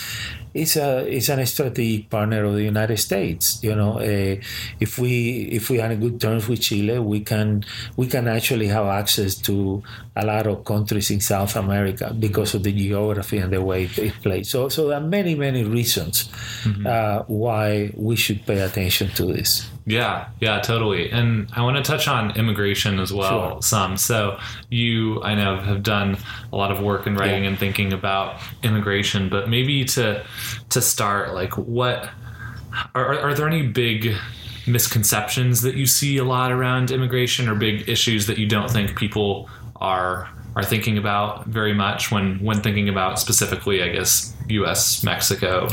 it's 0.55 0.77
a 0.77 1.07
it's 1.07 1.29
an 1.29 1.45
strategic 1.47 2.11
partner 2.11 2.45
of 2.45 2.55
the 2.55 2.65
United 2.65 2.99
States. 2.99 3.63
You 3.63 3.75
know, 3.75 3.99
uh, 3.99 4.37
if 4.81 4.99
we 4.99 5.49
if 5.53 5.71
we 5.71 5.81
are 5.81 5.91
in 5.91 6.01
good 6.01 6.21
terms 6.21 6.49
with 6.49 6.61
Chile, 6.61 6.99
we 6.99 7.21
can 7.21 7.65
we 7.97 8.07
can 8.07 8.29
actually 8.29 8.69
have 8.69 8.87
access 8.87 9.35
to 9.47 9.83
a 10.17 10.27
lot 10.27 10.47
of 10.47 10.65
countries 10.65 11.11
in 11.11 11.21
South 11.21 11.57
America 11.57 12.15
because 12.19 12.55
of 12.55 12.63
the 12.63 12.73
geography 12.73 13.39
and 13.39 13.53
the 13.53 13.63
way 13.63 13.89
it 13.97 14.15
plays. 14.23 14.51
So 14.51 14.69
so 14.69 14.89
there 14.89 14.99
are 14.99 15.07
many 15.07 15.35
many 15.35 15.65
reasons 15.65 16.29
mm-hmm. 16.65 16.87
uh, 16.87 17.23
why 17.27 17.93
we 17.97 18.17
should 18.17 18.45
pay 18.47 18.61
attention 18.61 19.11
to 19.11 19.27
this. 19.27 19.71
Yeah, 19.87 20.29
yeah, 20.41 20.61
totally. 20.61 21.11
And 21.11 21.49
I 21.53 21.63
want 21.63 21.77
to 21.77 21.83
touch 21.83 22.07
on 22.07 22.37
immigration 22.37 22.99
as 22.99 23.13
well 23.13 23.53
sure. 23.53 23.63
some. 23.63 23.97
So 23.97 24.39
you, 24.69 25.23
I 25.23 25.35
know, 25.35 25.57
have 25.57 25.83
done 25.83 26.19
a 26.53 26.57
lot 26.57 26.71
of 26.71 26.81
work 26.81 27.07
in 27.07 27.17
writing 27.17 27.45
yeah. 27.45 27.51
and 27.51 27.59
thinking 27.59 27.93
about 27.93 28.41
immigration, 28.63 29.29
but 29.29 29.49
maybe 29.49 29.85
to 29.87 30.25
to 30.69 30.81
start, 30.81 31.35
like, 31.35 31.57
what 31.57 32.09
are, 32.95 33.19
are 33.19 33.35
there 33.35 33.49
any 33.49 33.67
big 33.67 34.15
misconceptions 34.67 35.63
that 35.63 35.75
you 35.75 35.87
see 35.87 36.19
a 36.19 36.25
lot 36.25 36.53
around 36.53 36.91
immigration, 36.91 37.49
or 37.49 37.55
big 37.55 37.89
issues 37.89 38.27
that 38.27 38.39
you 38.39 38.47
don't 38.47 38.71
think 38.71 38.97
people 38.97 39.49
are 39.77 40.29
are 40.57 40.65
thinking 40.65 40.99
about 40.99 41.47
very 41.47 41.73
much 41.73 42.11
when 42.11 42.39
when 42.41 42.61
thinking 42.61 42.89
about 42.89 43.19
specifically, 43.19 43.83
I 43.83 43.89
guess, 43.89 44.35
U.S. 44.51 45.03
Mexico 45.05 45.69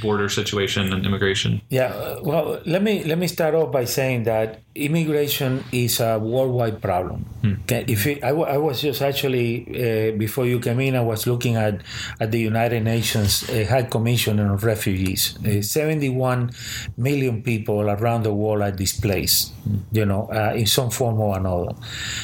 border 0.00 0.28
situation 0.28 0.92
and 0.92 1.04
immigration? 1.06 1.60
Yeah, 1.68 2.18
well, 2.22 2.60
let 2.66 2.82
me 2.82 3.04
let 3.04 3.18
me 3.18 3.26
start 3.26 3.54
off 3.54 3.72
by 3.72 3.84
saying 3.84 4.24
that 4.24 4.60
immigration 4.74 5.64
is 5.72 6.00
a 6.00 6.18
worldwide 6.18 6.80
problem. 6.80 7.24
Hmm. 7.42 7.54
If 7.68 8.06
it, 8.06 8.22
I, 8.24 8.28
w- 8.30 8.46
I 8.46 8.56
was 8.58 8.80
just 8.80 9.02
actually 9.02 9.66
uh, 9.68 10.16
before 10.16 10.46
you 10.46 10.60
came 10.60 10.80
in, 10.80 10.94
I 10.96 11.00
was 11.02 11.26
looking 11.26 11.56
at 11.56 11.82
at 12.20 12.30
the 12.30 12.40
United 12.40 12.82
Nations 12.84 13.48
uh, 13.50 13.66
High 13.68 13.84
Commission 13.84 14.40
on 14.40 14.56
Refugees. 14.56 15.38
Uh, 15.44 15.62
Seventy-one 15.62 16.50
million 16.96 17.42
people 17.42 17.80
around 17.90 18.22
the 18.22 18.32
world 18.32 18.62
are 18.62 18.72
displaced, 18.72 19.52
you 19.92 20.04
know, 20.04 20.28
uh, 20.32 20.52
in 20.54 20.66
some 20.66 20.90
form 20.90 21.20
or 21.20 21.36
another. 21.36 21.74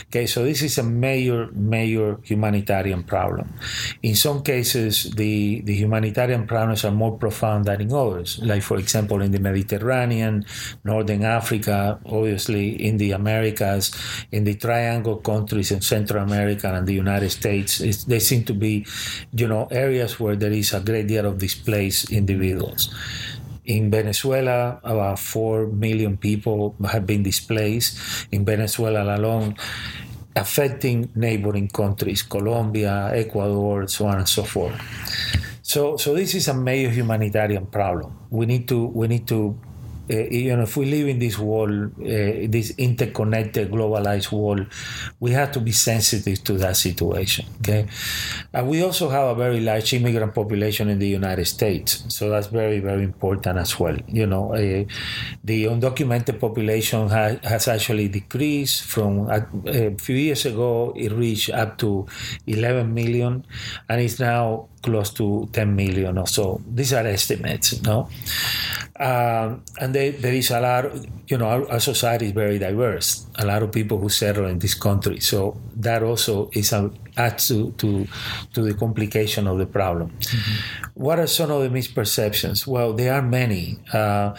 Okay, 0.08 0.26
so 0.26 0.44
this 0.44 0.62
is 0.62 0.78
a 0.78 0.82
major 0.82 1.50
major 1.52 2.18
humanitarian 2.22 3.02
problem. 3.02 3.52
In 4.02 4.14
some 4.14 4.42
cases, 4.42 5.10
the 5.14 5.60
the 5.62 5.74
humanitarian 5.84 6.48
problems 6.48 6.84
are 6.84 6.90
more 6.90 7.16
profound 7.20 7.68
than 7.68 7.80
in 7.84 7.92
others. 7.92 8.40
Like 8.42 8.62
for 8.64 8.80
example, 8.80 9.20
in 9.20 9.30
the 9.30 9.38
Mediterranean, 9.38 10.44
Northern 10.82 11.22
Africa, 11.22 12.00
obviously 12.06 12.74
in 12.80 12.96
the 12.96 13.12
Americas, 13.12 13.92
in 14.32 14.44
the 14.44 14.56
Triangle 14.56 15.20
countries 15.20 15.70
in 15.70 15.80
Central 15.84 16.24
America 16.24 16.72
and 16.72 16.88
the 16.88 16.96
United 16.96 17.30
States, 17.30 17.78
they 18.04 18.18
seem 18.18 18.44
to 18.44 18.54
be, 18.54 18.86
you 19.32 19.46
know, 19.46 19.68
areas 19.70 20.18
where 20.18 20.36
there 20.36 20.52
is 20.52 20.72
a 20.72 20.80
great 20.80 21.06
deal 21.06 21.26
of 21.26 21.38
displaced 21.38 22.10
individuals. 22.10 22.88
In 23.64 23.90
Venezuela, 23.90 24.80
about 24.84 25.18
4 25.18 25.68
million 25.68 26.16
people 26.16 26.76
have 26.84 27.06
been 27.06 27.22
displaced. 27.22 27.96
In 28.30 28.44
Venezuela 28.44 29.16
alone, 29.16 29.56
affecting 30.36 31.08
neighboring 31.14 31.68
countries, 31.68 32.22
Colombia, 32.22 33.10
Ecuador, 33.14 33.88
so 33.88 34.04
on 34.04 34.18
and 34.18 34.28
so 34.28 34.42
forth. 34.42 34.76
So, 35.74 35.96
so 35.96 36.14
this 36.14 36.36
is 36.36 36.46
a 36.46 36.54
major 36.54 36.88
humanitarian 36.88 37.66
problem. 37.66 38.16
We 38.30 38.46
need 38.46 38.68
to 38.68 38.86
we 38.94 39.08
need 39.08 39.26
to 39.26 39.58
uh, 40.08 40.16
you 40.16 40.54
know, 40.54 40.64
if 40.64 40.76
we 40.76 40.84
live 40.84 41.08
in 41.08 41.18
this 41.18 41.38
world, 41.38 41.90
uh, 41.98 42.46
this 42.46 42.74
interconnected, 42.76 43.70
globalized 43.70 44.30
world, 44.30 44.66
we 45.18 45.30
have 45.32 45.50
to 45.50 45.60
be 45.60 45.72
sensitive 45.72 46.44
to 46.44 46.58
that 46.58 46.76
situation. 46.76 47.46
Okay, 47.58 47.86
and 48.52 48.68
we 48.68 48.82
also 48.82 49.08
have 49.08 49.28
a 49.28 49.34
very 49.34 49.60
large 49.60 49.94
immigrant 49.94 50.34
population 50.34 50.90
in 50.90 50.98
the 50.98 51.08
United 51.08 51.46
States, 51.46 52.04
so 52.08 52.28
that's 52.28 52.48
very, 52.48 52.80
very 52.80 53.02
important 53.02 53.56
as 53.58 53.80
well. 53.80 53.96
You 54.06 54.26
know, 54.26 54.52
uh, 54.52 54.84
the 55.42 55.64
undocumented 55.64 56.38
population 56.38 57.08
ha- 57.08 57.40
has 57.42 57.66
actually 57.66 58.08
decreased 58.08 58.84
from 58.84 59.30
a, 59.30 59.46
a 59.66 59.94
few 59.96 60.16
years 60.16 60.44
ago. 60.44 60.92
It 60.94 61.12
reached 61.12 61.50
up 61.50 61.78
to 61.78 62.06
11 62.46 62.92
million, 62.92 63.44
and 63.88 64.00
it's 64.02 64.20
now 64.20 64.68
close 64.84 65.10
to 65.14 65.48
10 65.52 65.74
million 65.74 66.18
or 66.18 66.26
so. 66.26 66.60
These 66.68 66.92
are 66.92 67.06
estimates, 67.06 67.82
no? 67.82 68.08
Um, 69.00 69.64
and 69.80 69.94
they, 69.94 70.10
there 70.10 70.34
is 70.34 70.50
a 70.50 70.60
lot, 70.60 70.84
you 71.26 71.36
know, 71.36 71.46
our, 71.46 71.68
our, 71.72 71.80
society 71.80 72.26
is 72.26 72.32
very 72.32 72.60
diverse. 72.60 73.26
A 73.36 73.46
lot 73.46 73.62
of 73.62 73.72
people 73.72 73.98
who 73.98 74.08
settle 74.08 74.46
in 74.46 74.60
this 74.60 74.74
country. 74.74 75.18
So 75.18 75.56
that 75.76 76.04
also 76.04 76.50
is 76.52 76.72
a, 76.72 76.90
adds 77.16 77.48
to, 77.48 77.72
to, 77.72 78.06
to 78.52 78.62
the 78.62 78.74
complication 78.74 79.48
of 79.48 79.58
the 79.58 79.66
problem. 79.66 80.10
Mm-hmm. 80.10 80.90
What 80.94 81.18
are 81.18 81.26
some 81.26 81.50
of 81.50 81.62
the 81.62 81.76
misperceptions? 81.76 82.68
Well, 82.68 82.92
there 82.92 83.14
are 83.14 83.22
many. 83.22 83.78
Uh, 83.92 84.36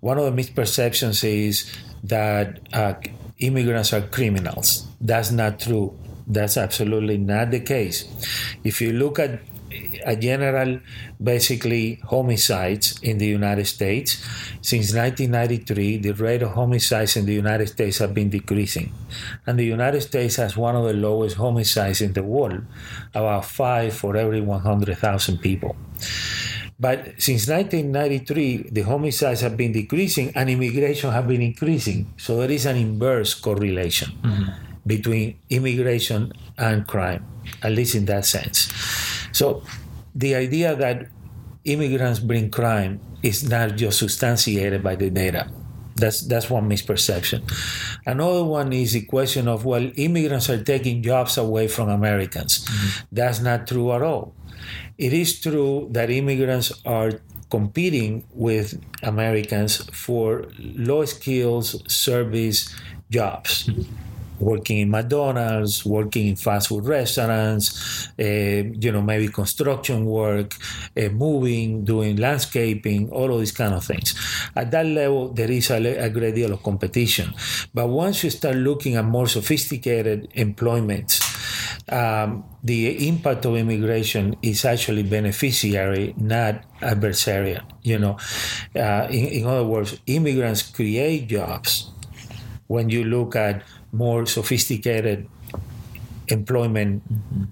one 0.00 0.16
of 0.16 0.24
the 0.24 0.42
misperceptions 0.42 1.22
is 1.24 1.70
that 2.04 2.60
uh, 2.72 2.94
immigrants 3.38 3.92
are 3.92 4.02
criminals. 4.02 4.86
That's 5.00 5.30
not 5.30 5.60
true. 5.60 5.98
That's 6.26 6.56
absolutely 6.56 7.16
not 7.18 7.50
the 7.50 7.60
case. 7.60 8.04
If 8.62 8.80
you 8.80 8.92
look 8.92 9.18
at 9.18 9.40
a 10.04 10.16
general, 10.16 10.80
basically, 11.22 12.00
homicides 12.04 12.98
in 13.02 13.18
the 13.18 13.26
United 13.26 13.66
States. 13.66 14.24
Since 14.62 14.94
1993, 14.94 15.98
the 15.98 16.12
rate 16.12 16.42
of 16.42 16.52
homicides 16.52 17.16
in 17.16 17.26
the 17.26 17.34
United 17.34 17.68
States 17.68 17.98
have 17.98 18.14
been 18.14 18.30
decreasing. 18.30 18.92
And 19.46 19.58
the 19.58 19.64
United 19.64 20.02
States 20.02 20.36
has 20.36 20.56
one 20.56 20.76
of 20.76 20.84
the 20.84 20.94
lowest 20.94 21.36
homicides 21.36 22.00
in 22.00 22.12
the 22.12 22.22
world, 22.22 22.62
about 23.14 23.44
five 23.44 23.94
for 23.94 24.16
every 24.16 24.40
100,000 24.40 25.38
people. 25.38 25.76
But 26.78 27.18
since 27.18 27.48
1993, 27.50 28.70
the 28.70 28.82
homicides 28.82 29.40
have 29.40 29.56
been 29.56 29.72
decreasing 29.72 30.30
and 30.36 30.48
immigration 30.48 31.10
have 31.10 31.26
been 31.26 31.42
increasing. 31.42 32.14
So 32.16 32.38
there 32.38 32.50
is 32.50 32.66
an 32.66 32.76
inverse 32.76 33.34
correlation 33.34 34.12
mm-hmm. 34.22 34.52
between 34.86 35.40
immigration 35.50 36.32
and 36.56 36.86
crime, 36.86 37.26
at 37.64 37.72
least 37.72 37.96
in 37.96 38.06
that 38.06 38.26
sense. 38.26 38.70
So 39.32 39.62
the 40.14 40.34
idea 40.34 40.74
that 40.76 41.08
immigrants 41.64 42.18
bring 42.18 42.50
crime 42.50 43.00
is 43.22 43.48
not 43.48 43.76
just 43.76 43.98
substantiated 43.98 44.82
by 44.82 44.96
the 44.96 45.10
data. 45.10 45.50
That's 45.96 46.22
that's 46.22 46.48
one 46.48 46.70
misperception. 46.70 47.42
Another 48.06 48.44
one 48.44 48.72
is 48.72 48.92
the 48.92 49.02
question 49.02 49.48
of 49.48 49.64
well, 49.64 49.90
immigrants 49.96 50.48
are 50.48 50.62
taking 50.62 51.02
jobs 51.02 51.36
away 51.36 51.66
from 51.66 51.88
Americans. 51.88 52.64
Mm-hmm. 52.64 53.06
That's 53.10 53.40
not 53.40 53.66
true 53.66 53.92
at 53.92 54.02
all. 54.02 54.34
It 54.96 55.12
is 55.12 55.40
true 55.40 55.88
that 55.90 56.10
immigrants 56.10 56.72
are 56.86 57.18
competing 57.50 58.24
with 58.32 58.78
Americans 59.02 59.82
for 59.90 60.46
low 60.58 61.04
skills 61.04 61.82
service 61.90 62.72
jobs. 63.10 63.66
Mm-hmm 63.66 64.07
working 64.40 64.78
in 64.78 64.90
McDonald's, 64.90 65.84
working 65.84 66.28
in 66.28 66.36
fast 66.36 66.68
food 66.68 66.84
restaurants, 66.84 68.08
uh, 68.18 68.22
you 68.22 68.92
know, 68.92 69.02
maybe 69.02 69.28
construction 69.28 70.04
work, 70.04 70.54
uh, 70.96 71.08
moving, 71.08 71.84
doing 71.84 72.16
landscaping, 72.16 73.10
all 73.10 73.32
of 73.32 73.38
these 73.40 73.52
kind 73.52 73.74
of 73.74 73.84
things. 73.84 74.14
At 74.54 74.70
that 74.70 74.86
level, 74.86 75.28
there 75.28 75.50
is 75.50 75.70
a, 75.70 75.76
a, 75.76 76.10
great 76.10 76.34
deal 76.34 76.52
of 76.52 76.62
competition. 76.62 77.34
But 77.74 77.88
once 77.88 78.24
you 78.24 78.30
start 78.30 78.56
looking 78.56 78.96
at 78.96 79.04
more 79.04 79.26
sophisticated 79.26 80.28
employments, 80.34 81.20
um, 81.88 82.44
the 82.62 83.08
impact 83.08 83.44
of 83.46 83.56
immigration 83.56 84.36
is 84.42 84.64
actually 84.64 85.02
beneficiary, 85.02 86.14
not 86.16 86.62
adversarial. 86.80 87.62
You 87.82 87.98
know, 87.98 88.18
uh, 88.76 89.08
in, 89.10 89.26
in 89.26 89.46
other 89.46 89.64
words, 89.64 89.98
immigrants 90.06 90.62
create 90.62 91.28
jobs. 91.28 91.90
When 92.66 92.90
you 92.90 93.04
look 93.04 93.34
at 93.34 93.62
more 93.92 94.26
sophisticated 94.26 95.28
employment 96.28 97.02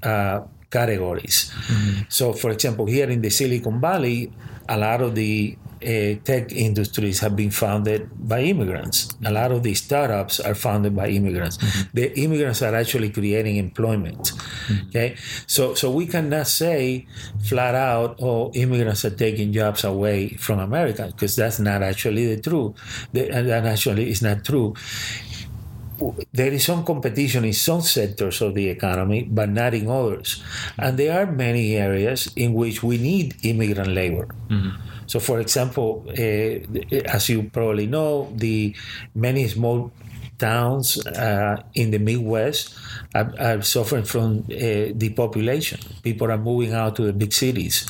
uh, 0.03 0.41
categories. 0.71 1.53
Mm-hmm. 1.69 2.01
So, 2.09 2.33
for 2.33 2.51
example, 2.51 2.87
here 2.87 3.09
in 3.09 3.23
the 3.23 3.31
Silicon 3.31 3.81
Valley, 3.81 4.33
a 4.69 4.77
lot 4.77 5.01
of 5.01 5.15
the 5.15 5.57
uh, 5.83 6.15
tech 6.25 6.53
industries 6.53 7.21
have 7.21 7.37
been 7.37 7.51
founded 7.51 8.09
by 8.17 8.41
immigrants. 8.41 9.15
A 9.25 9.31
lot 9.31 9.53
of 9.53 9.63
the 9.63 9.75
startups 9.75 10.41
are 10.41 10.55
founded 10.55 10.97
by 10.97 11.09
immigrants. 11.09 11.59
Mm-hmm. 11.59 11.91
The 11.93 12.19
immigrants 12.21 12.63
are 12.63 12.75
actually 12.75 13.11
creating 13.11 13.57
employment. 13.57 14.33
Mm-hmm. 14.33 14.89
Okay, 14.89 15.17
so 15.47 15.75
so 15.75 15.91
we 15.91 16.07
cannot 16.07 16.49
say 16.49 17.07
flat 17.45 17.75
out, 17.75 18.17
"Oh, 18.21 18.51
immigrants 18.55 19.05
are 19.05 19.15
taking 19.15 19.53
jobs 19.53 19.85
away 19.85 20.31
from 20.41 20.59
America," 20.59 21.13
because 21.13 21.37
that's 21.37 21.61
not 21.61 21.83
actually 21.83 22.35
the 22.35 22.41
truth. 22.41 22.75
The, 23.13 23.29
that 23.29 23.67
actually 23.67 24.11
is 24.11 24.23
not 24.23 24.45
true 24.45 24.75
there 26.33 26.53
is 26.53 26.65
some 26.65 26.85
competition 26.85 27.45
in 27.45 27.53
some 27.53 27.81
sectors 27.81 28.41
of 28.41 28.55
the 28.55 28.69
economy, 28.69 29.25
but 29.25 29.49
not 29.49 29.75
in 29.75 29.89
others. 29.89 30.43
And 30.79 30.99
there 30.99 31.19
are 31.19 31.31
many 31.31 31.77
areas 31.77 32.33
in 32.37 32.55
which 32.55 32.83
we 32.83 32.99
need 32.99 33.37
immigrant 33.43 33.91
labor. 33.91 34.29
So, 35.07 35.21
for 35.21 35.41
example, 35.41 36.05
uh, 36.09 37.03
as 37.07 37.29
you 37.29 37.45
probably 37.53 37.87
know, 37.87 38.33
the 38.35 38.75
many 39.15 39.47
small 39.49 39.93
towns 40.39 41.05
uh, 41.07 41.63
in 41.75 41.91
the 41.91 41.99
Midwest 41.99 42.75
are, 43.15 43.33
are 43.39 43.63
suffering 43.63 44.05
from 44.05 44.45
uh, 44.51 44.93
depopulation. 44.97 45.81
People 46.03 46.31
are 46.31 46.39
moving 46.39 46.75
out 46.75 46.97
to 46.97 47.03
the 47.03 47.13
big 47.13 47.33
cities. 47.33 47.87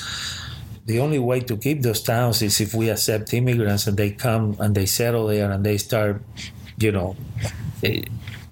The 0.85 1.01
only 1.01 1.19
way 1.19 1.41
to 1.41 1.57
keep 1.57 1.83
those 1.83 2.01
towns 2.01 2.43
is 2.43 2.61
if 2.61 2.75
we 2.75 2.91
accept 2.91 3.35
immigrants 3.35 3.89
and 3.89 3.97
they 3.97 4.13
come 4.13 4.57
and 4.61 4.75
they 4.75 4.87
settle 4.87 5.27
there 5.27 5.51
and 5.51 5.67
they 5.67 5.79
start, 5.79 6.23
you 6.79 6.93
know, 6.93 7.17
eh, 7.83 8.03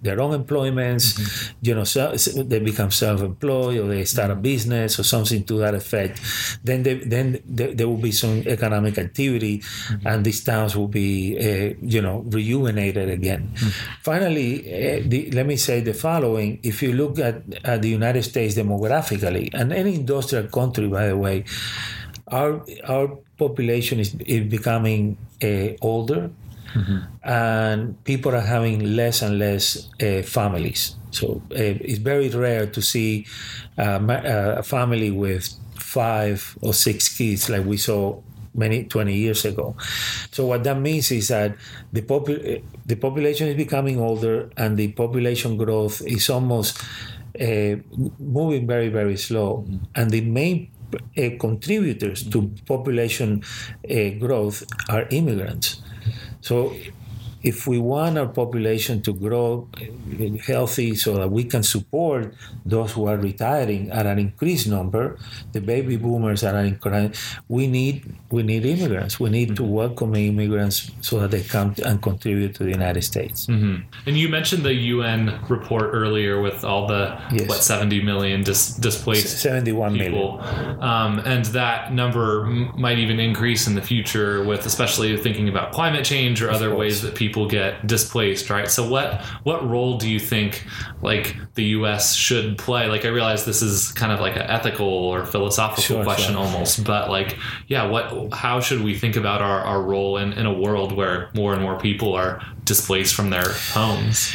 their 0.04 0.20
own 0.20 0.34
employments, 0.34 1.18
you 1.62 1.74
know, 1.74 1.84
so, 1.84 2.12
they 2.12 2.60
become 2.60 2.90
self-employed 2.90 3.78
or 3.78 3.88
they 3.88 4.04
start 4.04 4.30
a 4.30 4.34
business 4.34 4.98
or 4.98 5.02
something 5.02 5.42
to 5.44 5.54
that 5.58 5.74
effect. 5.74 6.20
Then, 6.62 6.82
they, 6.82 6.94
then 6.94 7.40
there, 7.46 7.72
there 7.72 7.88
will 7.88 7.96
be 7.96 8.12
some 8.12 8.44
economic 8.46 8.98
activity, 8.98 9.62
and 10.04 10.22
these 10.22 10.44
towns 10.44 10.76
will 10.76 10.88
be, 10.88 11.38
uh, 11.38 11.74
you 11.80 12.02
know, 12.02 12.18
rejuvenated 12.26 13.08
again. 13.08 13.48
Finally, 14.02 14.60
uh, 14.60 15.02
the, 15.06 15.30
let 15.30 15.46
me 15.46 15.56
say 15.56 15.80
the 15.80 15.94
following: 15.94 16.60
If 16.62 16.82
you 16.82 16.92
look 16.92 17.18
at, 17.18 17.42
at 17.64 17.80
the 17.80 17.88
United 17.88 18.24
States 18.24 18.54
demographically, 18.54 19.54
and 19.54 19.72
any 19.72 19.94
industrial 19.94 20.48
country, 20.48 20.86
by 20.86 21.08
the 21.08 21.16
way, 21.16 21.44
our 22.28 22.62
our 22.84 23.08
population 23.38 24.00
is, 24.00 24.14
is 24.26 24.44
becoming 24.50 25.16
uh, 25.42 25.68
older 25.80 26.30
and 27.22 28.02
people 28.04 28.34
are 28.34 28.40
having 28.40 28.80
less 28.96 29.22
and 29.22 29.38
less 29.38 29.88
uh, 30.02 30.22
families. 30.22 30.96
So 31.10 31.44
uh, 31.52 31.78
it's 31.80 31.98
very 31.98 32.28
rare 32.30 32.66
to 32.66 32.82
see 32.82 33.26
uh, 33.78 33.82
uh, 34.08 34.54
a 34.58 34.62
family 34.62 35.10
with 35.10 35.48
five 35.78 36.56
or 36.60 36.74
six 36.74 37.08
kids 37.16 37.48
like 37.48 37.64
we 37.64 37.76
saw 37.76 38.22
many 38.54 38.84
20 38.86 39.14
years 39.16 39.44
ago. 39.44 39.76
So 40.32 40.46
what 40.46 40.64
that 40.64 40.78
means 40.80 41.10
is 41.10 41.28
that 41.28 41.56
the 41.92 42.02
popu- 42.02 42.64
the 42.84 42.96
population 42.96 43.48
is 43.48 43.56
becoming 43.56 44.00
older 44.00 44.50
and 44.56 44.76
the 44.76 44.92
population 44.92 45.56
growth 45.56 46.02
is 46.06 46.28
almost 46.30 46.80
uh, 47.40 47.76
moving 48.18 48.66
very 48.66 48.88
very 48.88 49.16
slow, 49.16 49.66
and 49.94 50.10
the 50.10 50.20
main 50.22 50.70
uh, 51.18 51.30
contributors 51.40 52.28
to 52.30 52.52
population 52.66 53.42
uh, 53.90 54.10
growth 54.20 54.62
are 54.88 55.06
immigrants. 55.10 55.83
So 56.44 56.76
if 57.44 57.66
we 57.66 57.78
want 57.78 58.16
our 58.16 58.26
population 58.26 59.02
to 59.02 59.12
grow 59.12 59.68
eh, 59.80 60.36
healthy 60.46 60.94
so 60.94 61.18
that 61.18 61.30
we 61.30 61.44
can 61.44 61.62
support 61.62 62.34
those 62.64 62.92
who 62.92 63.06
are 63.06 63.18
retiring 63.18 63.90
at 63.90 64.06
an 64.06 64.18
increased 64.18 64.66
number, 64.66 65.18
the 65.52 65.60
baby 65.60 65.96
boomers 65.96 66.42
are 66.42 66.56
an 66.56 66.66
increased, 66.66 67.38
we 67.48 67.66
need 67.66 68.02
we 68.30 68.42
need 68.42 68.64
immigrants. 68.64 69.20
We 69.20 69.30
need 69.30 69.54
to 69.56 69.62
mm-hmm. 69.62 69.72
welcome 69.72 70.14
immigrants 70.16 70.90
so 71.02 71.20
that 71.20 71.30
they 71.30 71.42
come 71.42 71.74
and 71.84 72.02
contribute 72.02 72.54
to 72.56 72.64
the 72.64 72.70
United 72.70 73.02
States. 73.02 73.46
Mm-hmm. 73.46 73.82
And 74.06 74.18
you 74.18 74.28
mentioned 74.28 74.64
the 74.64 74.74
UN 74.96 75.38
report 75.48 75.90
earlier 75.92 76.40
with 76.40 76.64
all 76.64 76.86
the 76.86 77.04
Yes. 77.30 77.48
what 77.48 77.62
70 77.62 78.02
million 78.02 78.42
dis- 78.42 78.76
displaced 78.76 79.38
71 79.40 79.92
million. 79.92 80.12
people, 80.12 80.40
um, 80.80 81.20
and 81.20 81.44
that 81.46 81.92
number 81.92 82.46
m- 82.46 82.72
might 82.76 82.98
even 82.98 83.20
increase 83.20 83.66
in 83.66 83.74
the 83.74 83.82
future 83.82 84.42
with 84.44 84.64
especially 84.66 85.16
thinking 85.16 85.48
about 85.48 85.72
climate 85.72 86.04
change 86.04 86.42
or 86.42 86.50
other 86.50 86.74
ways 86.74 87.02
that 87.02 87.14
people 87.34 87.48
get 87.48 87.84
displaced. 87.86 88.48
Right. 88.48 88.70
So 88.70 88.88
what 88.88 89.20
what 89.42 89.68
role 89.68 89.98
do 89.98 90.08
you 90.08 90.20
think 90.20 90.64
like 91.02 91.36
the 91.54 91.64
U.S. 91.78 92.14
should 92.14 92.56
play? 92.58 92.86
Like 92.86 93.04
I 93.04 93.08
realize 93.08 93.44
this 93.44 93.60
is 93.60 93.90
kind 93.92 94.12
of 94.12 94.20
like 94.20 94.36
an 94.36 94.42
ethical 94.42 94.86
or 94.86 95.24
philosophical 95.26 95.82
Sure, 95.82 96.04
question 96.04 96.34
sure. 96.34 96.42
almost, 96.44 96.84
but 96.84 97.10
like 97.10 97.36
yeah, 97.66 97.86
what 97.86 98.32
how 98.32 98.60
should 98.60 98.82
we 98.82 98.96
think 98.96 99.16
about 99.16 99.42
our, 99.42 99.60
our 99.60 99.82
role 99.82 100.18
in, 100.18 100.32
in 100.34 100.46
a 100.46 100.52
world 100.52 100.92
where 100.92 101.30
more 101.34 101.52
and 101.52 101.60
more 101.60 101.78
people 101.78 102.14
are 102.14 102.40
displaced 102.64 103.14
from 103.14 103.30
their 103.30 103.52
homes? 103.72 104.32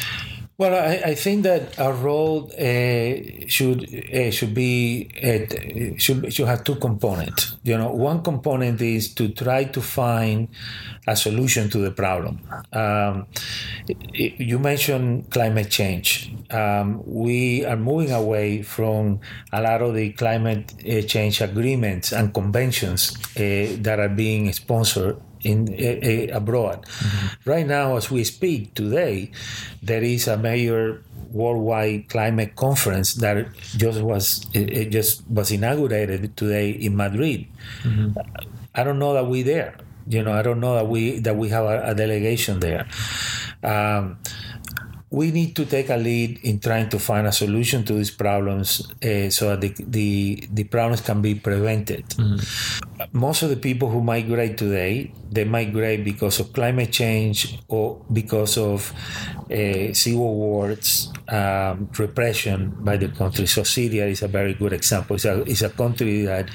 Well, 0.59 0.75
I, 0.75 1.11
I 1.11 1.15
think 1.15 1.43
that 1.43 1.79
our 1.79 1.93
role 1.93 2.51
uh, 2.51 3.47
should 3.47 3.79
uh, 4.13 4.29
should 4.29 4.53
be 4.53 5.07
uh, 5.23 5.95
should 5.97 6.33
should 6.33 6.47
have 6.49 6.65
two 6.65 6.75
components. 6.75 7.55
You 7.63 7.77
know, 7.77 7.93
one 7.93 8.21
component 8.21 8.81
is 8.81 9.13
to 9.13 9.29
try 9.29 9.63
to 9.63 9.81
find 9.81 10.49
a 11.07 11.15
solution 11.15 11.69
to 11.69 11.77
the 11.77 11.91
problem. 11.91 12.41
Um, 12.73 13.27
you 14.13 14.59
mentioned 14.59 15.31
climate 15.31 15.69
change. 15.69 16.35
Um, 16.51 17.03
we 17.05 17.63
are 17.63 17.77
moving 17.77 18.11
away 18.11 18.61
from 18.61 19.21
a 19.53 19.61
lot 19.61 19.81
of 19.81 19.95
the 19.95 20.11
climate 20.11 20.73
change 21.07 21.39
agreements 21.39 22.11
and 22.11 22.33
conventions 22.33 23.15
that 23.35 23.97
are 23.97 24.09
being 24.09 24.51
sponsored 24.51 25.21
in 25.43 25.67
uh, 25.69 26.35
abroad. 26.35 26.85
Right 27.45 27.65
now, 27.65 27.95
as 27.97 28.11
we 28.11 28.23
speak 28.23 28.73
today, 28.75 29.31
there 29.81 30.03
is 30.03 30.27
a 30.27 30.37
major 30.37 31.03
worldwide 31.31 32.09
climate 32.09 32.55
conference 32.55 33.13
that 33.15 33.53
just 33.77 34.01
was 34.01 34.47
it, 34.53 34.69
it 34.73 34.89
just 34.89 35.27
was 35.29 35.51
inaugurated 35.51 36.35
today 36.35 36.71
in 36.71 36.95
Madrid. 36.95 37.45
I 38.73 38.83
don't 38.83 38.99
know 38.99 39.13
that 39.13 39.27
we 39.27 39.43
there. 39.43 39.75
You 40.07 40.23
know, 40.23 40.33
I 40.33 40.41
don't 40.41 40.59
know 40.59 40.73
that 40.75 40.87
we 40.87 41.19
that 41.19 41.35
we 41.35 41.49
have 41.49 41.65
a, 41.65 41.91
a 41.91 41.95
delegation 41.95 42.59
there. 42.59 42.87
Um, 43.63 44.17
we 45.11 45.31
need 45.31 45.55
to 45.55 45.65
take 45.65 45.89
a 45.89 45.97
lead 45.97 46.39
in 46.43 46.59
trying 46.59 46.87
to 46.89 46.99
find 46.99 47.25
a 47.25 47.31
solution 47.31 47.83
to 47.83 47.93
these 47.93 48.11
problems 48.11 48.91
uh, 49.03 49.29
so 49.29 49.55
that 49.55 49.61
the, 49.61 49.73
the, 49.79 50.47
the 50.53 50.63
problems 50.65 51.01
can 51.01 51.19
be 51.21 51.33
prevented. 51.33 52.05
Most 53.11 53.41
of 53.41 53.49
the 53.49 53.55
people 53.55 53.89
who 53.89 54.01
migrate 54.01 54.57
today, 54.57 55.11
they 55.31 55.45
migrate 55.45 56.03
because 56.03 56.39
of 56.39 56.53
climate 56.53 56.91
change 56.91 57.57
or 57.67 58.05
because 58.13 58.57
of 58.57 58.93
uh, 59.51 59.91
civil 59.93 60.35
wars, 60.35 61.11
um, 61.27 61.89
repression 61.97 62.75
by 62.81 62.95
the 62.97 63.07
country. 63.07 63.47
So 63.47 63.63
Syria 63.63 64.05
is 64.05 64.21
a 64.21 64.27
very 64.27 64.53
good 64.53 64.73
example. 64.73 65.15
It's 65.15 65.25
a, 65.25 65.41
it's 65.41 65.63
a 65.63 65.69
country 65.69 66.21
that 66.23 66.49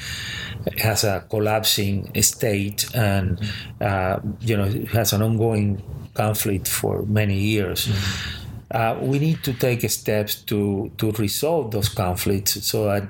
has 0.79 1.03
a 1.03 1.27
collapsing 1.29 2.23
state 2.23 2.87
and, 2.95 3.41
uh, 3.81 4.21
you 4.41 4.57
know, 4.57 4.71
has 4.93 5.13
an 5.13 5.23
ongoing 5.23 5.83
conflict 6.15 6.69
for 6.69 7.03
many 7.03 7.37
years. 7.37 7.89
Uh, 8.75 8.99
we 9.01 9.21
need 9.21 9.41
to 9.45 9.53
take 9.53 9.89
steps 9.89 10.35
to 10.35 10.91
to 10.99 11.13
resolve 11.13 11.71
those 11.71 11.89
conflicts. 11.89 12.67
So 12.67 12.87
that 12.87 13.05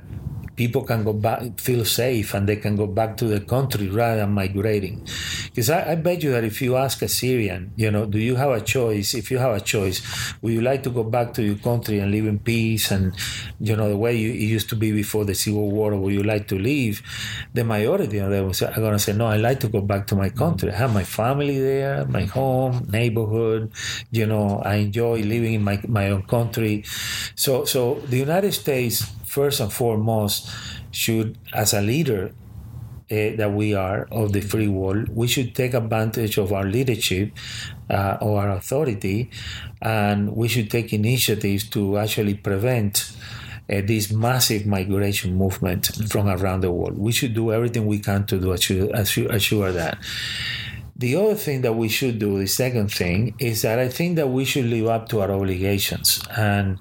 people 0.56 0.82
can 0.84 1.04
go 1.04 1.12
back, 1.12 1.58
feel 1.58 1.84
safe, 1.84 2.34
and 2.34 2.48
they 2.48 2.56
can 2.56 2.76
go 2.76 2.86
back 2.86 3.16
to 3.16 3.26
their 3.26 3.40
country 3.40 3.88
rather 3.88 4.20
than 4.20 4.32
migrating. 4.32 5.06
Because 5.46 5.70
I, 5.70 5.92
I 5.92 5.94
bet 5.96 6.22
you 6.22 6.30
that 6.32 6.44
if 6.44 6.62
you 6.62 6.76
ask 6.76 7.02
a 7.02 7.08
Syrian, 7.08 7.72
you 7.76 7.90
know, 7.90 8.06
do 8.06 8.18
you 8.18 8.36
have 8.36 8.50
a 8.50 8.60
choice? 8.60 9.14
If 9.14 9.30
you 9.30 9.38
have 9.38 9.54
a 9.54 9.60
choice, 9.60 10.02
would 10.42 10.52
you 10.52 10.60
like 10.60 10.82
to 10.84 10.90
go 10.90 11.02
back 11.02 11.34
to 11.34 11.42
your 11.42 11.56
country 11.56 11.98
and 11.98 12.10
live 12.10 12.26
in 12.26 12.38
peace 12.38 12.90
and, 12.90 13.14
you 13.60 13.76
know, 13.76 13.88
the 13.88 13.96
way 13.96 14.16
you, 14.16 14.30
it 14.30 14.48
used 14.56 14.68
to 14.70 14.76
be 14.76 14.92
before 14.92 15.24
the 15.24 15.34
civil 15.34 15.70
war, 15.70 15.92
or 15.92 15.98
would 15.98 16.14
you 16.14 16.22
like 16.22 16.48
to 16.48 16.58
leave? 16.58 17.02
The 17.52 17.64
majority 17.64 18.18
of 18.18 18.30
them 18.30 18.46
are 18.46 18.80
going 18.80 18.92
to 18.92 18.98
say, 18.98 19.12
no, 19.12 19.26
I 19.26 19.36
like 19.36 19.60
to 19.60 19.68
go 19.68 19.80
back 19.80 20.06
to 20.08 20.16
my 20.16 20.30
country. 20.30 20.70
I 20.70 20.76
have 20.76 20.94
my 20.94 21.04
family 21.04 21.58
there, 21.58 22.04
my 22.06 22.24
home, 22.24 22.86
neighborhood. 22.90 23.72
You 24.10 24.26
know, 24.26 24.62
I 24.64 24.76
enjoy 24.76 25.22
living 25.22 25.54
in 25.54 25.62
my, 25.62 25.80
my 25.88 26.10
own 26.10 26.22
country. 26.22 26.84
So, 27.34 27.64
so 27.64 27.94
the 28.06 28.18
United 28.18 28.52
States, 28.52 29.04
first 29.34 29.60
and 29.60 29.72
foremost, 29.72 30.48
should, 30.90 31.36
as 31.52 31.74
a 31.74 31.80
leader, 31.80 32.32
uh, 33.10 33.36
that 33.36 33.52
we 33.52 33.74
are 33.74 34.08
of 34.10 34.32
the 34.32 34.40
free 34.40 34.68
world, 34.68 35.08
we 35.10 35.26
should 35.26 35.54
take 35.54 35.74
advantage 35.74 36.38
of 36.38 36.52
our 36.52 36.64
leadership 36.64 37.32
uh, 37.90 38.16
or 38.20 38.40
our 38.40 38.50
authority, 38.50 39.30
and 39.82 40.34
we 40.34 40.48
should 40.48 40.70
take 40.70 40.92
initiatives 40.92 41.68
to 41.68 41.98
actually 41.98 42.34
prevent 42.34 43.12
uh, 43.70 43.80
this 43.84 44.12
massive 44.12 44.66
migration 44.66 45.34
movement 45.36 45.90
from 46.08 46.28
around 46.28 46.60
the 46.60 46.70
world. 46.70 46.96
We 46.98 47.12
should 47.12 47.34
do 47.34 47.52
everything 47.52 47.86
we 47.86 47.98
can 47.98 48.24
to 48.26 48.38
do 48.38 48.52
assure, 48.52 48.88
assure, 48.94 49.30
assure 49.30 49.72
that. 49.72 49.98
The 50.96 51.16
other 51.16 51.34
thing 51.34 51.62
that 51.62 51.74
we 51.74 51.88
should 51.88 52.20
do, 52.20 52.38
the 52.38 52.46
second 52.46 52.92
thing, 52.92 53.34
is 53.40 53.62
that 53.62 53.80
I 53.80 53.88
think 53.88 54.14
that 54.14 54.28
we 54.28 54.44
should 54.44 54.66
live 54.66 54.86
up 54.86 55.08
to 55.08 55.22
our 55.22 55.32
obligations. 55.32 56.22
And 56.36 56.78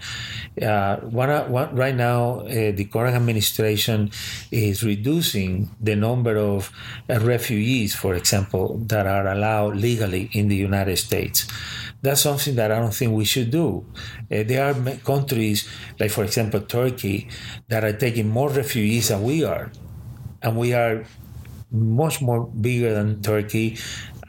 uh, 0.61 0.97
one, 0.97 1.51
one, 1.51 1.75
right 1.75 1.95
now, 1.95 2.41
uh, 2.41 2.71
the 2.71 2.87
current 2.93 3.15
administration 3.15 4.11
is 4.51 4.83
reducing 4.83 5.71
the 5.81 5.95
number 5.95 6.37
of 6.37 6.71
uh, 7.09 7.19
refugees, 7.21 7.95
for 7.95 8.13
example, 8.13 8.77
that 8.85 9.07
are 9.07 9.27
allowed 9.27 9.77
legally 9.77 10.29
in 10.33 10.47
the 10.47 10.57
United 10.57 10.97
States. 10.97 11.47
That's 12.03 12.21
something 12.21 12.55
that 12.55 12.71
I 12.71 12.77
don't 12.79 12.93
think 12.93 13.13
we 13.13 13.25
should 13.25 13.49
do. 13.49 13.83
Uh, 14.31 14.43
there 14.43 14.63
are 14.63 14.95
countries, 14.97 15.67
like 15.99 16.11
for 16.11 16.23
example 16.23 16.61
Turkey, 16.61 17.29
that 17.69 17.83
are 17.83 17.93
taking 17.93 18.29
more 18.29 18.49
refugees 18.49 19.07
than 19.07 19.23
we 19.23 19.43
are, 19.43 19.71
and 20.43 20.55
we 20.55 20.73
are 20.73 21.05
much 21.73 22.21
more 22.21 22.45
bigger 22.47 22.93
than 22.93 23.21
Turkey, 23.21 23.77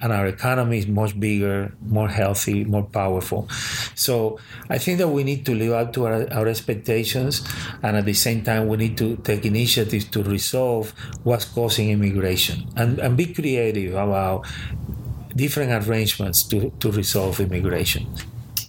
and 0.00 0.12
our 0.12 0.26
economy 0.26 0.78
is 0.78 0.86
much 0.86 1.18
bigger, 1.18 1.72
more 1.86 2.08
healthy, 2.08 2.64
more 2.64 2.82
powerful. 2.82 3.48
So 3.94 4.38
I 4.68 4.78
think 4.78 4.98
that 4.98 5.08
we 5.08 5.24
need 5.24 5.46
to 5.46 5.54
live 5.54 5.72
up 5.72 5.92
to 5.94 6.06
our, 6.06 6.32
our 6.32 6.48
expectations, 6.48 7.46
and 7.82 7.96
at 7.96 8.04
the 8.04 8.14
same 8.14 8.42
time, 8.42 8.68
we 8.68 8.76
need 8.76 8.98
to 8.98 9.16
take 9.16 9.46
initiatives 9.46 10.06
to 10.06 10.22
resolve 10.22 10.92
what's 11.22 11.44
causing 11.44 11.90
immigration 11.90 12.66
and, 12.76 12.98
and 12.98 13.16
be 13.16 13.26
creative 13.26 13.94
about 13.94 14.46
different 15.36 15.86
arrangements 15.86 16.42
to, 16.44 16.70
to 16.80 16.90
resolve 16.92 17.40
immigration. 17.40 18.06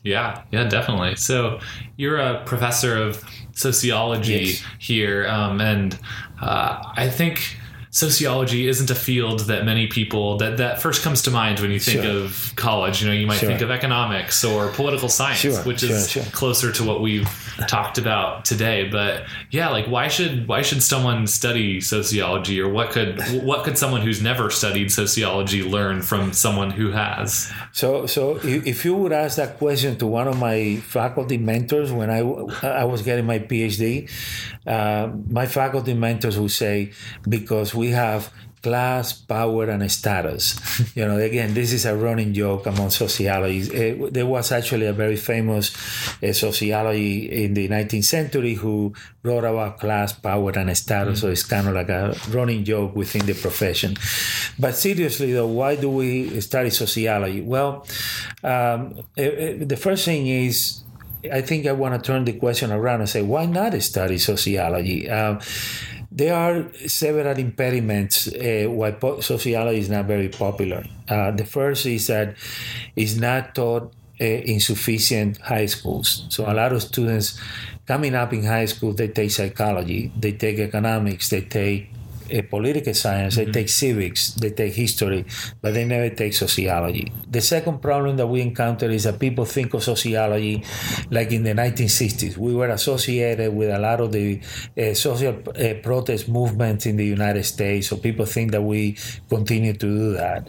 Yeah, 0.04 0.44
yeah, 0.52 0.66
definitely. 0.66 1.16
So 1.16 1.60
you're 1.98 2.20
a 2.20 2.44
professor 2.46 2.96
of 2.98 3.24
sociology 3.54 4.46
Yes. 4.46 4.64
here, 4.78 5.28
um, 5.28 5.60
and 5.60 5.98
uh, 6.42 6.84
I 6.96 7.10
think 7.10 7.58
sociology 7.96 8.68
isn't 8.68 8.92
a 8.92 8.96
field 8.96 9.40
that 9.52 9.64
many 9.64 9.88
people 9.88 10.36
that 10.38 10.58
that 10.58 10.82
first 10.82 11.02
comes 11.02 11.22
to 11.22 11.32
mind 11.32 11.62
when 11.62 11.72
you 11.72 11.80
think 11.80 12.04
Sure. 12.04 12.12
of 12.26 12.52
college. 12.58 13.02
You 13.02 13.08
know, 13.08 13.14
you 13.14 13.26
might 13.26 13.40
Sure. 13.40 13.48
think 13.48 13.62
of 13.62 13.72
economics 13.72 14.44
or 14.44 14.68
political 14.72 15.08
science, 15.08 15.40
Sure, 15.40 15.64
which 15.64 15.82
is 15.82 16.18
closer 16.34 16.74
to 16.74 16.84
what 16.84 17.02
we've 17.02 17.28
talked 17.70 17.98
about 17.98 18.44
today. 18.44 18.90
But 18.90 19.24
yeah, 19.50 19.70
like 19.70 19.86
why 19.88 20.10
should 20.10 20.46
why 20.46 20.62
should 20.62 20.84
someone 20.84 21.26
study 21.26 21.80
sociology, 21.80 22.60
or 22.60 22.68
what 22.68 22.92
could 22.92 23.22
what 23.50 23.64
could 23.64 23.78
someone 23.78 24.02
who's 24.02 24.22
never 24.22 24.50
studied 24.52 24.92
sociology 24.92 25.64
learn 25.64 26.02
from 26.02 26.34
someone 26.34 26.72
who 26.72 26.92
has? 26.92 27.50
So, 27.72 28.08
so 28.08 28.36
if 28.44 28.68
if 28.76 28.84
you 28.84 28.94
would 28.96 29.14
ask 29.14 29.38
that 29.38 29.58
question 29.58 29.96
to 30.02 30.06
one 30.06 30.28
of 30.28 30.38
my 30.38 30.76
faculty 30.98 31.38
mentors 31.38 31.94
when 31.94 32.10
I, 32.10 32.20
I 32.84 32.84
was 32.84 33.02
getting 33.04 33.26
my 33.26 33.40
PhD, 33.40 34.10
uh, 34.68 35.08
my 35.30 35.46
faculty 35.46 35.94
mentors 35.94 36.38
would 36.38 36.52
say, 36.52 36.92
because 37.30 37.74
we 37.74 37.85
have 37.92 38.32
class, 38.66 39.14
power, 39.14 39.70
and 39.70 39.86
status. 39.92 40.58
You 40.96 41.06
know, 41.06 41.18
again, 41.18 41.54
this 41.54 41.72
is 41.72 41.86
a 41.86 41.96
running 41.96 42.34
joke 42.34 42.66
among 42.66 42.90
sociologists. 42.90 43.74
Uh, 43.74 44.10
there 44.12 44.26
was 44.26 44.52
actually 44.52 44.88
a 44.88 44.94
very 44.94 45.18
famous 45.18 45.70
uh, 46.24 46.34
sociology 46.34 47.44
in 47.44 47.54
the 47.54 47.68
19th 47.70 48.06
century 48.06 48.56
who 48.56 48.94
wrote 49.24 49.44
about 49.44 49.80
class, 49.80 50.14
power, 50.14 50.52
and 50.52 50.76
status. 50.76 51.22
So 51.22 51.30
it's 51.30 51.44
kind 51.44 51.68
of 51.68 51.76
like 51.76 51.90
a 51.90 52.16
running 52.30 52.64
joke 52.64 52.96
within 52.96 53.26
the 53.26 53.34
profession. 53.34 53.98
But 54.58 54.76
seriously, 54.76 55.34
though, 55.34 55.48
why 55.48 55.76
do 55.76 55.90
we 55.90 56.42
study 56.42 56.72
sociology? 56.72 57.42
Well, 57.42 57.86
um, 58.44 59.04
eh, 59.18 59.30
eh, 59.46 59.66
the 59.66 59.78
first 59.78 60.06
thing 60.06 60.28
is 60.28 60.82
I 61.32 61.42
think 61.42 61.66
I 61.66 61.72
want 61.72 61.94
to 61.96 62.02
turn 62.02 62.26
the 62.26 62.34
question 62.34 62.72
around 62.72 63.02
and 63.02 63.10
say, 63.10 63.22
why 63.22 63.46
not 63.46 63.74
study 63.82 64.18
sociology? 64.18 65.10
Um, 65.10 65.40
there 66.16 66.34
are 66.34 66.72
several 66.88 67.38
impediments 67.38 68.28
uh, 68.28 68.68
why 68.70 68.92
po- 68.92 69.20
sociology 69.20 69.80
is 69.80 69.90
not 69.90 70.06
very 70.06 70.30
popular. 70.30 70.86
Uh, 71.10 71.32
the 71.32 71.44
first 71.44 71.86
is 71.86 72.08
that 72.08 72.36
it's 72.96 73.18
not 73.18 73.54
taught 73.54 73.94
uh, 74.22 74.24
in 74.24 74.62
sufficient 74.62 75.38
high 75.40 75.66
schools. 75.66 76.26
So 76.30 76.50
a 76.50 76.56
lot 76.56 76.72
of 76.72 76.82
students 76.82 77.38
coming 77.86 78.16
up 78.16 78.32
in 78.32 78.46
high 78.46 78.66
school, 78.66 78.94
they 78.94 79.10
take 79.10 79.30
psychology, 79.32 80.10
they 80.18 80.32
take 80.32 80.58
economics, 80.58 81.30
they 81.30 81.42
take 81.42 81.90
uh, 82.34 82.42
political 82.50 82.94
science, 82.94 83.36
they 83.36 83.46
take 83.46 83.70
civics, 83.70 84.34
they 84.36 84.52
take 84.52 84.74
history, 84.74 85.26
but 85.62 85.74
they 85.74 85.86
never 85.86 86.10
take 86.14 86.34
sociology. 86.34 87.12
The 87.30 87.42
second 87.42 87.82
problem 87.82 88.18
that 88.18 88.28
we 88.28 88.42
encounter 88.42 88.90
is 88.90 89.04
that 89.04 89.20
people 89.20 89.46
think 89.46 89.74
of 89.74 89.84
sociology 89.84 90.64
like 91.12 91.32
in 91.32 91.44
the 91.44 91.54
1960s. 91.54 92.38
We 92.38 92.54
were 92.56 92.70
associated 92.70 93.54
with 93.54 93.70
a 93.70 93.80
lot 93.80 94.00
of 94.00 94.12
the 94.12 94.42
uh, 94.78 94.94
social 94.94 95.36
uh, 95.50 95.74
protest 95.84 96.28
movements 96.30 96.86
in 96.86 96.98
the 96.98 97.06
United 97.06 97.44
States, 97.44 97.88
so 97.90 97.98
people 97.98 98.26
think 98.26 98.52
that 98.52 98.62
we 98.62 98.98
continue 99.30 99.74
to 99.74 99.78
do 99.86 100.14
that. 100.14 100.48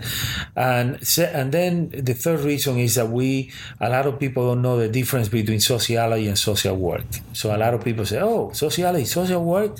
And 0.54 1.04
se- 1.06 1.32
and 1.34 1.52
then 1.52 1.90
the 1.90 2.14
third 2.14 2.40
reason 2.40 2.78
is 2.78 2.94
that 2.94 3.08
we 3.08 3.50
a 3.80 3.88
lot 3.88 4.06
of 4.06 4.18
people 4.18 4.46
don't 4.48 4.62
know 4.62 4.78
the 4.78 4.88
difference 4.88 5.28
between 5.28 5.60
sociology 5.60 6.28
and 6.28 6.38
social 6.38 6.76
work. 6.76 7.04
So 7.32 7.54
a 7.54 7.58
lot 7.58 7.74
of 7.74 7.84
people 7.84 8.06
say, 8.06 8.20
"Oh, 8.20 8.50
sociology, 8.52 9.04
social 9.04 9.42
work." 9.44 9.76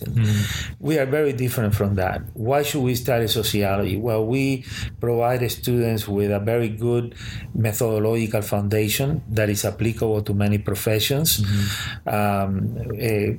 We 0.81 0.99
are 0.99 1.07
very 1.07 1.33
different 1.33 1.75
from 1.75 1.86
that. 1.95 2.23
Why 2.35 2.63
should 2.63 2.83
we 2.83 2.95
study 2.95 3.29
sociology? 3.29 3.97
Well, 3.97 4.27
we 4.27 4.65
provide 5.01 5.49
students 5.51 6.09
with 6.09 6.31
a 6.31 6.41
very 6.41 6.69
good 6.69 7.15
methodological 7.55 8.43
foundation 8.43 9.23
that 9.31 9.49
is 9.49 9.65
applicable 9.65 10.23
to 10.23 10.35
many 10.35 10.59
professions. 10.59 11.41
Um, 12.07 12.77
eh, 12.99 13.37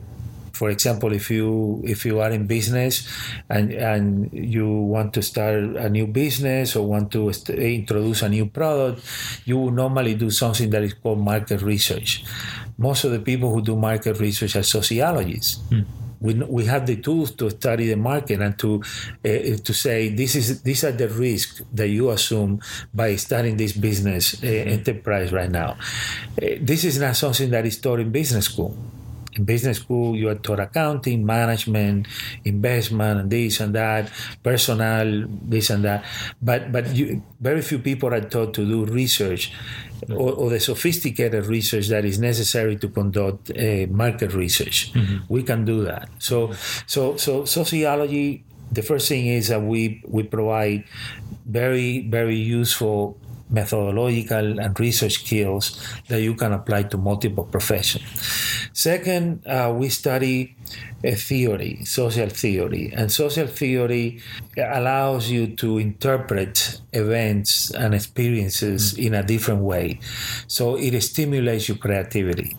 for 0.58 0.74
example, 0.74 1.14
if 1.14 1.30
you 1.30 1.82
if 1.86 2.02
you 2.04 2.20
are 2.20 2.34
in 2.34 2.50
business 2.50 3.06
and 3.46 3.70
and 3.72 4.34
you 4.34 4.66
want 4.66 5.14
to 5.14 5.22
start 5.22 5.78
a 5.78 5.88
new 5.88 6.10
business 6.10 6.76
or 6.76 6.82
want 6.82 7.14
to 7.14 7.30
st- 7.30 7.60
introduce 7.60 8.26
a 8.26 8.30
new 8.30 8.50
product, 8.50 9.06
you 9.46 9.62
will 9.62 9.70
normally 9.70 10.18
do 10.18 10.34
something 10.34 10.74
that 10.74 10.82
is 10.82 10.98
called 10.98 11.22
market 11.22 11.62
research. 11.62 12.26
Most 12.78 13.06
of 13.06 13.14
the 13.14 13.22
people 13.22 13.54
who 13.54 13.62
do 13.62 13.78
market 13.78 14.18
research 14.20 14.56
are 14.58 14.66
sociologists. 14.66 15.62
We, 16.20 16.34
we 16.34 16.66
have 16.66 16.88
the 16.88 16.98
tools 16.98 17.32
to 17.36 17.50
study 17.50 17.90
the 17.90 17.96
market 17.96 18.42
and 18.42 18.58
to 18.60 18.82
uh, 19.24 19.58
to 19.64 19.74
say 19.74 20.10
this 20.10 20.36
is 20.36 20.62
these 20.64 20.84
are 20.84 20.92
the 20.92 21.10
risks 21.10 21.62
that 21.74 21.90
you 21.90 22.10
assume 22.10 22.62
by 22.94 23.16
starting 23.18 23.58
this 23.58 23.74
business 23.74 24.42
uh, 24.44 24.48
enterprise 24.48 25.32
right 25.32 25.52
now. 25.52 25.78
Uh, 26.42 26.58
this 26.62 26.84
is 26.84 27.00
not 27.00 27.16
something 27.16 27.50
that 27.52 27.66
is 27.66 27.80
taught 27.80 28.00
in 28.00 28.12
business 28.12 28.46
school 28.46 28.76
in 29.38 29.46
business 29.46 29.78
school 29.78 30.16
you 30.16 30.30
are 30.30 30.36
taught 30.36 30.60
accounting 30.60 31.26
management 31.26 32.08
investment 32.44 33.20
and 33.22 33.30
this 33.30 33.60
and 33.60 33.76
that 33.76 34.12
personnel 34.44 35.26
this 35.28 35.70
and 35.70 35.84
that. 35.84 36.04
But 36.42 36.72
but 36.72 36.96
you, 36.96 37.22
very 37.40 37.62
few 37.62 37.80
people 37.80 38.14
are 38.14 38.22
taught 38.22 38.54
to 38.56 38.66
do 38.66 38.86
research 38.86 39.52
or, 40.10 40.34
or 40.34 40.50
the 40.50 40.60
sophisticated 40.60 41.46
research 41.46 41.88
that 41.88 42.06
is 42.06 42.20
necessary 42.20 42.76
to 42.78 42.88
conduct 42.90 43.52
uh, 43.52 43.88
market 43.90 44.34
research. 44.34 44.92
We 45.30 45.44
can 45.44 45.66
do 45.66 45.84
that. 45.86 46.10
So 46.20 46.54
so 46.86 47.18
so 47.18 47.46
sociology 47.46 48.44
the 48.72 48.82
first 48.82 49.08
thing 49.08 49.28
is 49.28 49.48
that 49.48 49.62
we 49.62 50.02
we 50.08 50.24
provide 50.24 50.84
very 51.46 52.08
very 52.08 52.36
useful 52.36 53.18
methodological 53.50 54.60
and 54.60 54.80
research 54.80 55.14
skills 55.14 55.82
that 56.08 56.22
you 56.22 56.36
can 56.36 56.54
apply 56.54 56.84
to 56.84 56.98
multiple 56.98 57.46
professions. 57.46 58.04
Second, 58.74 59.46
uh, 59.48 59.74
we 59.76 59.90
study 59.90 60.56
a 61.04 61.16
theory, 61.16 61.84
social 61.86 62.30
theory, 62.30 62.92
and 62.96 63.12
social 63.12 63.48
theory 63.48 64.20
allows 64.58 65.30
you 65.30 65.48
to 65.56 65.78
interpret 65.78 66.82
events 66.94 67.72
and 67.72 67.94
experiences 67.94 68.94
mm. 68.94 69.06
in 69.06 69.14
a 69.14 69.24
different 69.24 69.62
way. 69.62 70.00
So 70.48 70.76
it 70.76 71.00
stimulates 71.02 71.68
your 71.70 71.78
creativity. 71.78 72.56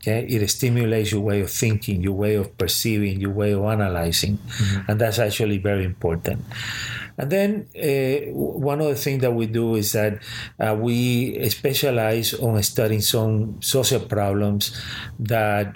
Okay, 0.00 0.26
it 0.26 0.48
stimulates 0.48 1.10
your 1.10 1.20
way 1.20 1.40
of 1.40 1.50
thinking, 1.50 2.02
your 2.02 2.14
way 2.14 2.36
of 2.36 2.56
perceiving, 2.56 3.20
your 3.20 3.32
way 3.32 3.52
of 3.52 3.64
analyzing, 3.64 4.38
mm-hmm. 4.38 4.90
and 4.90 5.00
that's 5.00 5.18
actually 5.18 5.58
very 5.58 5.84
important. 5.84 6.44
And 7.18 7.30
then 7.30 7.66
uh, 7.74 8.30
one 8.32 8.78
the 8.78 8.94
things 8.94 9.20
that 9.22 9.32
we 9.32 9.46
do 9.46 9.74
is 9.74 9.92
that 9.92 10.22
uh, 10.60 10.74
we 10.78 11.48
specialize 11.50 12.34
on 12.34 12.62
studying 12.62 13.00
some 13.00 13.60
social 13.60 14.00
problems 14.00 14.80
that 15.18 15.74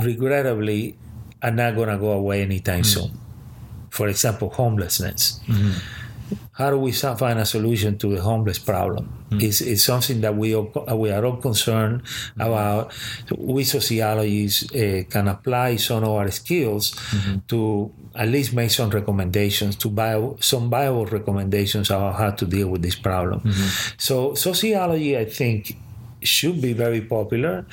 regrettably 0.00 0.96
are 1.42 1.50
not 1.50 1.74
going 1.74 1.88
to 1.88 1.98
go 1.98 2.12
away 2.12 2.42
anytime 2.42 2.84
soon. 2.84 3.10
For 3.90 4.08
example, 4.08 4.48
homelessness. 4.50 5.40
How 6.54 6.70
do 6.70 6.78
we 6.78 6.92
find 6.92 7.38
a 7.38 7.44
solution 7.44 7.98
to 7.98 8.14
the 8.14 8.22
homeless 8.22 8.60
problem? 8.60 9.06
Hmm. 9.30 9.40
It's, 9.40 9.60
it's 9.60 9.84
something 9.84 10.20
that 10.20 10.36
we 10.36 10.54
all, 10.54 10.70
we 10.96 11.10
are 11.10 11.24
all 11.24 11.36
concerned 11.36 12.02
about. 12.38 12.92
We 13.36 13.64
sociologists 13.64 14.72
uh, 14.72 15.02
can 15.10 15.26
apply 15.26 15.76
some 15.76 16.04
of 16.04 16.10
our 16.10 16.30
skills 16.30 16.92
mm-hmm. 16.92 17.38
to 17.48 17.92
at 18.14 18.28
least 18.28 18.52
make 18.52 18.70
some 18.70 18.90
recommendations, 18.90 19.74
to 19.76 19.88
buy 19.88 20.14
some 20.38 20.70
viable 20.70 21.06
recommendations 21.06 21.90
about 21.90 22.14
how 22.14 22.30
to 22.30 22.46
deal 22.46 22.68
with 22.68 22.82
this 22.82 22.94
problem. 22.94 23.40
Mm-hmm. 23.40 23.94
So 23.98 24.34
sociology, 24.34 25.18
I 25.18 25.24
think, 25.24 25.76
should 26.26 26.60
be 26.60 26.72
very 26.72 27.00
popular. 27.00 27.66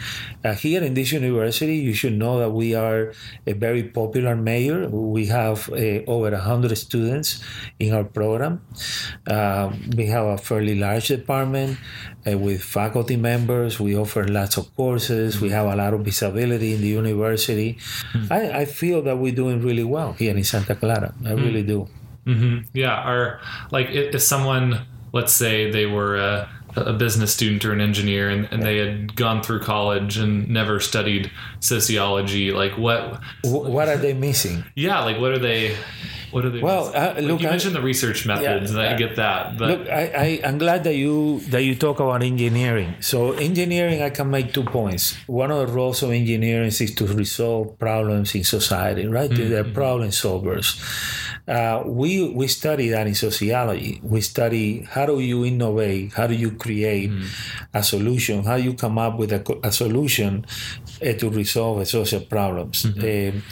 Uh, 0.44 0.54
here 0.54 0.84
in 0.84 0.94
this 0.94 1.12
university, 1.12 1.76
you 1.78 1.94
should 1.94 2.14
know 2.14 2.40
that 2.40 2.52
we 2.52 2.76
are 2.76 3.14
a 3.48 3.54
very 3.54 3.84
popular 3.84 4.36
major. 4.36 4.90
We 4.90 5.28
have 5.28 5.70
uh, 5.70 6.04
over 6.08 6.32
100 6.32 6.76
students 6.78 7.42
in 7.80 7.94
our 7.94 8.04
program. 8.04 8.62
Uh, 9.28 9.72
we 9.96 10.06
have 10.08 10.26
a 10.26 10.38
fairly 10.38 10.76
large 10.80 11.08
department 11.08 11.78
uh, 12.30 12.38
with 12.38 12.62
faculty 12.64 13.16
members. 13.18 13.80
We 13.80 13.96
offer 13.96 14.28
lots 14.28 14.58
of 14.58 14.74
courses. 14.76 15.40
We 15.42 15.50
have 15.50 15.68
a 15.68 15.76
lot 15.76 15.94
of 15.94 16.02
visibility 16.02 16.74
in 16.74 16.82
the 16.82 16.88
university. 16.88 17.78
I, 18.30 18.62
I 18.62 18.66
feel 18.66 19.02
that 19.04 19.18
we're 19.18 19.36
doing 19.36 19.62
really 19.62 19.84
well 19.84 20.14
here 20.14 20.36
in 20.36 20.44
Santa 20.44 20.76
Clara. 20.76 21.14
I 21.26 21.34
really 21.34 21.64
do. 21.64 21.88
hmm 22.26 22.60
Yeah, 22.74 23.10
or 23.10 23.40
like 23.72 23.90
if, 23.90 24.16
if 24.16 24.22
someone, 24.22 24.86
let's 25.14 25.34
say 25.34 25.72
they 25.72 25.86
were 25.86 26.48
a 26.76 26.94
business 26.94 27.34
student 27.34 27.64
or 27.66 27.72
an 27.74 27.82
engineer 27.82 28.30
and, 28.30 28.46
and 28.52 28.64
they 28.64 28.78
had 28.78 29.16
gone 29.16 29.42
through 29.44 29.60
college 29.60 30.18
and 30.18 30.48
never 30.50 30.80
studied 30.80 31.30
sociology 31.60 32.52
like 32.52 32.74
what 32.78 33.20
what 33.44 33.88
are 33.88 33.98
they 33.98 34.14
missing? 34.14 34.64
yeah 34.76 35.04
like 35.04 35.20
what 35.20 35.32
are 35.32 35.40
they 35.40 35.76
what 36.32 36.46
are 36.46 36.50
they 36.50 36.62
Well, 36.62 36.86
like, 36.86 36.96
uh, 36.96 37.20
look, 37.20 37.42
you 37.42 37.48
I- 37.48 37.52
mentioned 37.52 37.76
the 37.76 37.82
research 37.82 38.26
methods 38.26 38.72
and 38.72 38.80
I 38.80 38.94
uh, 38.94 38.98
get 38.98 39.18
that 39.18 39.58
but 39.58 39.68
Look, 39.70 39.90
I, 39.90 40.04
I, 40.26 40.42
I'm 40.48 40.58
glad 40.58 40.86
that 40.86 40.96
you 40.96 41.42
that 41.50 41.64
you 41.64 41.76
talk 41.76 42.00
about 42.00 42.24
engineering. 42.24 42.96
So 43.02 43.34
engineering, 43.34 44.02
I 44.02 44.10
can 44.12 44.30
make 44.30 44.54
two 44.54 44.64
points. 44.64 45.18
One 45.28 45.52
of 45.52 45.68
the 45.68 45.74
roles 45.74 46.02
of 46.04 46.12
engineering 46.12 46.68
is 46.68 46.96
to 46.96 47.06
resolve 47.06 47.78
problems 47.80 48.34
in 48.34 48.44
society, 48.46 49.08
right? 49.08 49.30
They're 49.30 49.66
problem 49.66 50.10
solvers. 50.12 50.80
Uh, 51.48 51.84
we 51.86 52.30
we 52.30 52.48
study 52.48 52.90
that 52.90 53.08
in 53.08 53.16
sociology. 53.16 54.00
We 54.04 54.22
study 54.22 54.82
how 54.84 55.06
do 55.06 55.20
you 55.20 55.44
innovate, 55.46 56.14
how 56.14 56.28
do 56.28 56.36
you 56.36 56.52
create 56.52 57.12
a 57.74 57.84
solution, 57.84 58.44
how 58.44 58.56
you 58.56 58.74
come 58.74 58.98
up 58.98 59.18
with 59.18 59.32
a, 59.32 59.60
a 59.64 59.72
solution 59.72 60.46
uh, 61.02 61.14
to 61.14 61.30
resolve 61.30 61.88
social 61.88 62.22
problems. 62.22 62.86
Um, 62.86 63.44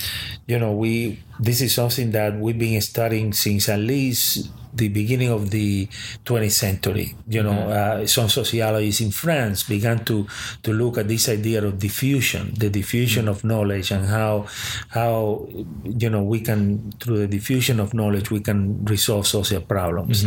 you 0.47 0.59
know, 0.59 0.73
we 0.73 1.19
this 1.39 1.61
is 1.61 1.73
something 1.73 2.11
that 2.11 2.37
we've 2.37 2.57
been 2.57 2.81
studying 2.81 3.33
since 3.33 3.69
at 3.69 3.79
least 3.79 4.49
the 4.73 4.89
beginning 4.89 5.29
of 5.29 5.49
the 5.49 5.87
20th 6.25 6.51
century. 6.51 7.15
You 7.27 7.43
know, 7.43 7.69
uh, 7.69 8.05
some 8.07 8.29
sociologists 8.29 9.01
in 9.01 9.11
France 9.11 9.63
began 9.63 10.05
to 10.05 10.27
to 10.63 10.73
look 10.73 10.97
at 10.97 11.07
this 11.07 11.29
idea 11.29 11.63
of 11.65 11.79
diffusion, 11.79 12.53
the 12.55 12.69
diffusion 12.69 13.27
of 13.27 13.43
knowledge, 13.43 13.91
and 13.91 14.05
how 14.05 14.45
how 14.89 15.47
you 15.83 16.09
know 16.09 16.23
we 16.23 16.41
can 16.41 16.91
through 16.99 17.19
the 17.19 17.27
diffusion 17.27 17.79
of 17.79 17.93
knowledge 17.93 18.31
we 18.31 18.39
can 18.39 18.83
resolve 18.85 19.25
social 19.27 19.61
problems. 19.61 20.25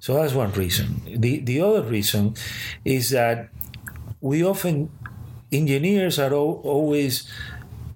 So 0.00 0.14
that's 0.14 0.34
one 0.34 0.52
reason. 0.52 1.00
The 1.06 1.40
the 1.40 1.60
other 1.60 1.82
reason 1.82 2.34
is 2.84 3.10
that 3.10 3.48
we 4.20 4.44
often 4.44 4.90
engineers 5.52 6.18
are 6.18 6.32
al- 6.32 6.60
always 6.62 7.28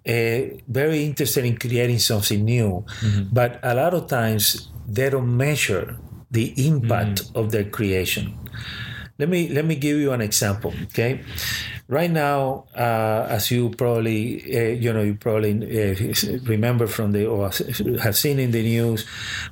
uh, 0.09 0.40
very 0.68 1.05
interested 1.05 1.44
in 1.44 1.57
creating 1.57 1.99
something 1.99 2.44
new, 2.44 2.85
but 3.33 3.61
a 3.62 3.75
lot 3.75 3.94
of 3.94 4.09
times 4.09 4.68
they 4.87 5.11
don't 5.11 5.37
measure 5.37 5.97
the 6.31 6.53
impact 6.66 7.31
of 7.35 7.53
their 7.53 7.64
creation. 7.64 8.35
Let 9.18 9.29
me 9.29 9.49
let 9.49 9.64
me 9.64 9.77
give 9.77 9.99
you 9.99 10.11
an 10.11 10.20
example. 10.20 10.75
Okay, 10.90 11.23
right 11.87 12.11
now, 12.11 12.66
uh, 12.75 13.27
as 13.31 13.49
you 13.51 13.70
probably 13.70 14.42
uh, 14.51 14.75
you 14.75 14.92
know 14.92 15.03
you 15.03 15.14
probably 15.14 15.55
uh, 15.62 15.94
remember 16.51 16.88
from 16.88 17.12
the 17.12 17.27
or 17.27 17.51
have 18.03 18.16
seen 18.16 18.40
in 18.40 18.51
the 18.51 18.62
news, 18.62 19.07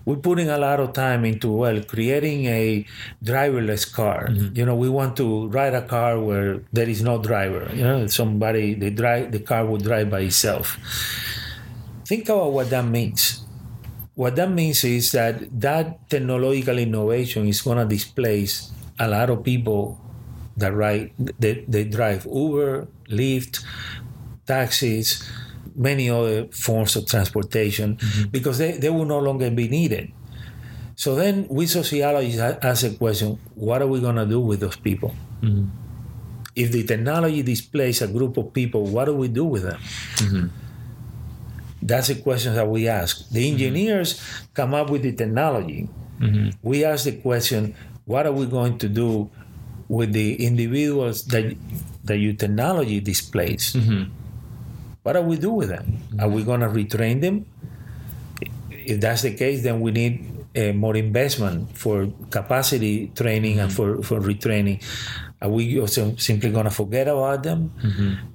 we're 0.05 0.16
putting 0.16 0.49
a 0.51 0.59
lot 0.59 0.81
of 0.81 0.92
time 0.95 1.25
into 1.25 1.53
well 1.53 1.81
creating 1.85 2.47
a 2.47 2.85
driverless 3.23 3.87
car. 3.87 4.31
You 4.33 4.66
know, 4.66 4.75
we 4.75 4.88
want 4.88 5.16
to 5.18 5.47
ride 5.49 5.75
a 5.75 5.87
car 5.87 6.18
where 6.18 6.59
there 6.73 6.88
is 6.88 7.01
no 7.01 7.23
driver. 7.23 7.71
You 7.73 7.85
know, 7.85 8.07
somebody 8.09 8.75
the 8.75 8.90
drive 8.90 9.31
the 9.31 9.38
car 9.38 9.64
will 9.64 9.79
drive 9.79 10.11
by 10.11 10.27
itself. 10.27 10.79
Think 12.05 12.29
about 12.29 12.51
what 12.53 12.68
that 12.71 12.85
means 12.85 13.41
what 14.14 14.37
that 14.37 14.51
means 14.51 14.85
is 14.85 15.12
that 15.12 15.48
that 15.61 16.09
technological 16.11 16.79
innovation 16.79 17.48
is 17.48 17.62
going 17.62 17.79
to 17.79 17.87
displace 17.87 18.70
a 18.98 19.09
lot 19.09 19.31
of 19.31 19.42
people 19.42 19.98
that 20.57 20.72
ride 20.75 21.11
they, 21.16 21.64
they 21.66 21.85
drive 21.85 22.27
uber 22.27 22.87
lyft 23.09 23.64
taxis 24.46 25.25
many 25.75 26.11
other 26.11 26.46
forms 26.48 26.96
of 26.96 27.07
transportation 27.07 27.96
mm-hmm. 27.96 28.29
because 28.29 28.59
they, 28.59 28.72
they 28.72 28.90
will 28.90 29.07
no 29.07 29.18
longer 29.18 29.51
be 29.51 29.68
needed. 29.68 30.12
So 30.96 31.14
then 31.14 31.46
we 31.48 31.66
sociologists 31.66 32.40
ask 32.40 32.85
a 32.85 32.90
question 32.90 33.38
what 33.55 33.81
are 33.81 33.87
we 33.87 34.01
going 34.01 34.16
to 34.16 34.27
do 34.27 34.40
with 34.40 34.61
those 34.61 34.77
people? 34.77 35.14
Mm-hmm. 35.40 35.66
If 36.55 36.70
the 36.70 36.85
technology 36.85 37.42
displaces 37.42 38.11
a 38.11 38.12
group 38.12 38.37
of 38.37 38.53
people 38.53 38.85
what 38.87 39.07
do 39.07 39.14
we 39.14 39.29
do 39.29 39.44
with 39.46 39.62
them 39.62 39.81
mm-hmm. 39.81 40.46
That's 41.83 42.09
the 42.09 42.14
question 42.16 42.55
that 42.55 42.68
we 42.68 42.88
ask. 42.88 43.29
The 43.31 43.45
mm-hmm. 43.45 43.53
engineers 43.53 44.23
come 44.55 44.75
up 44.75 44.90
with 44.90 45.03
the 45.03 45.12
technology. 45.12 45.88
Mm-hmm. 46.21 46.57
We 46.62 46.85
ask 46.85 47.05
the 47.05 47.18
question, 47.18 47.75
what 48.05 48.27
are 48.27 48.33
we 48.33 48.47
going 48.47 48.79
to 48.79 48.88
do 48.88 49.31
with 49.88 50.12
the 50.12 50.47
individuals 50.47 51.25
that 51.27 51.57
that 52.05 52.18
your 52.18 52.35
technology 52.35 53.01
displays? 53.01 53.75
Mm-hmm. 53.75 54.11
What 55.03 55.14
do 55.14 55.23
we 55.23 55.37
do 55.37 55.51
with 55.51 55.68
them? 55.68 55.99
Are 56.18 56.29
we 56.29 56.45
going 56.45 56.61
to 56.61 56.68
retrain 56.68 57.21
them? 57.21 57.47
If 58.71 59.01
that's 59.01 59.23
the 59.23 59.35
case, 59.35 59.62
then 59.62 59.81
we 59.81 59.90
need 59.90 60.32
uh, 60.56 60.72
more 60.72 60.96
investment 60.96 61.76
for 61.76 62.08
capacity 62.30 63.08
training 63.14 63.58
and 63.60 63.72
for, 63.72 64.02
for 64.02 64.20
retraining. 64.20 64.82
Are 65.40 65.48
we 65.48 65.80
also 65.80 66.14
simply 66.16 66.50
going 66.52 66.66
to 66.66 66.70
forget 66.70 67.08
about 67.08 67.42
them? 67.42 67.72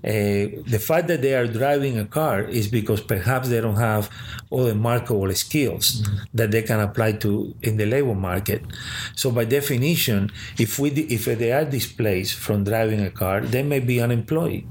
Uh, 0.04 0.62
the 0.70 0.78
fact 0.80 1.08
that 1.08 1.22
they 1.22 1.34
are 1.36 1.48
driving 1.48 1.98
a 1.98 2.06
car 2.06 2.42
is 2.44 2.68
because 2.68 3.00
perhaps 3.00 3.48
they 3.48 3.62
don't 3.62 3.78
have 3.78 4.10
all 4.50 4.66
the 4.66 4.76
marketable 4.76 5.34
skills 5.34 6.04
that 6.34 6.52
they 6.52 6.64
can 6.64 6.82
apply 6.82 7.14
to 7.14 7.56
in 7.62 7.78
the 7.78 7.86
labor 7.86 8.14
market. 8.14 8.62
So 9.16 9.32
by 9.32 9.46
definition, 9.46 10.32
if 10.58 10.80
we 10.80 10.90
if 10.90 11.26
they 11.26 11.52
are 11.54 11.64
displaced 11.64 12.36
from 12.36 12.66
driving 12.66 13.00
a 13.00 13.10
car, 13.12 13.40
they 13.40 13.64
may 13.64 13.80
be 13.80 14.02
unemployed. 14.02 14.64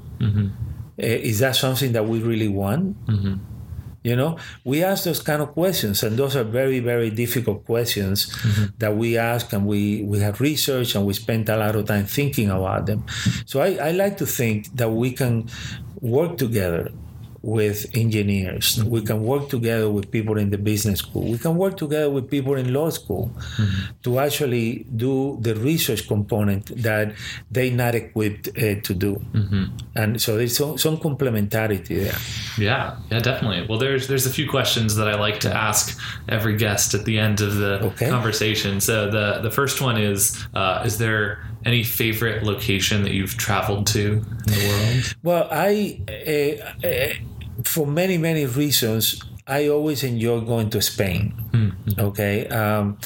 Uh, 0.99 1.07
is 1.31 1.39
that 1.41 1.57
something 1.57 1.93
that 1.93 2.05
we 2.07 2.19
really 2.21 2.49
want? 2.49 2.97
You 4.07 4.15
know, 4.15 4.39
we 4.63 4.85
ask 4.85 5.03
those 5.03 5.21
kind 5.21 5.43
of 5.43 5.51
questions, 5.51 6.05
and 6.05 6.17
those 6.17 6.37
are 6.37 6.45
very, 6.45 6.79
very 6.79 7.11
difficult 7.11 7.67
questions 7.67 8.31
mm-hmm. 8.31 8.67
that 8.79 8.95
we 8.95 9.19
ask, 9.19 9.53
and 9.53 9.67
we 9.67 10.07
we 10.07 10.21
have 10.21 10.41
research, 10.41 10.95
and 10.95 11.05
we 11.05 11.13
spend 11.13 11.49
a 11.49 11.57
lot 11.57 11.75
of 11.75 11.87
time 11.87 12.07
thinking 12.07 12.49
about 12.49 12.87
them. 12.87 13.03
So 13.51 13.59
I, 13.59 13.75
I 13.89 13.91
like 13.91 14.17
to 14.19 14.27
think 14.27 14.71
that 14.77 14.91
we 14.91 15.11
can 15.11 15.51
work 15.99 16.39
together 16.39 16.93
with 17.47 17.87
engineers. 17.95 18.83
We 18.85 19.03
can 19.03 19.23
work 19.23 19.49
together 19.49 19.89
with 19.89 20.11
people 20.11 20.37
in 20.37 20.51
the 20.51 20.59
business 20.59 20.99
school. 20.99 21.23
We 21.31 21.39
can 21.39 21.55
work 21.57 21.77
together 21.77 22.11
with 22.11 22.29
people 22.29 22.55
in 22.57 22.73
law 22.75 22.91
school 22.91 23.31
to 24.03 24.19
actually 24.19 24.85
do 24.97 25.39
the 25.41 25.55
research 25.55 26.09
component 26.09 26.65
that 26.83 27.15
they're 27.53 27.71
not 27.71 27.95
equipped 27.95 28.49
uh, 28.49 28.81
to 28.83 28.93
do. 28.95 29.13
And 29.95 30.21
so 30.21 30.37
there's 30.37 30.57
some, 30.57 30.77
some 30.77 30.97
complementarity 30.97 31.87
there. 31.87 32.19
Yeah, 32.59 32.97
yeah, 33.13 33.21
definitely. 33.21 33.65
Well, 33.69 33.79
there's 33.79 34.09
there's 34.09 34.27
a 34.27 34.31
few 34.39 34.49
questions 34.51 34.97
that 34.97 35.07
I 35.09 35.15
like 35.15 35.39
to 35.41 35.55
ask 35.55 35.97
every 36.29 36.57
guest 36.57 36.95
at 36.95 37.05
the 37.05 37.17
end 37.19 37.41
of 37.41 37.55
the 37.63 37.73
Okay. 37.93 38.11
conversation. 38.11 38.81
So 38.81 39.09
the 39.11 39.41
the 39.47 39.51
first 39.51 39.81
one 39.81 39.97
is: 40.11 40.21
uh, 40.55 40.83
Is 40.85 40.99
there 40.99 41.47
any 41.65 41.83
favorite 41.85 42.43
location 42.43 43.03
that 43.05 43.13
you've 43.13 43.37
traveled 43.37 43.87
to 43.89 44.03
in 44.47 44.53
the 44.55 44.65
world? 44.69 45.17
Well, 45.23 45.49
I, 45.51 46.01
uh, 46.09 46.87
uh, 46.87 47.13
for 47.77 47.87
many, 47.87 48.17
many 48.17 48.49
reasons, 48.49 49.21
I 49.45 49.69
always 49.69 50.01
enjoy 50.01 50.41
going 50.41 50.73
to 50.73 50.81
Spain. 50.81 51.37
Okay. 52.09 52.49
Um, 52.49 52.97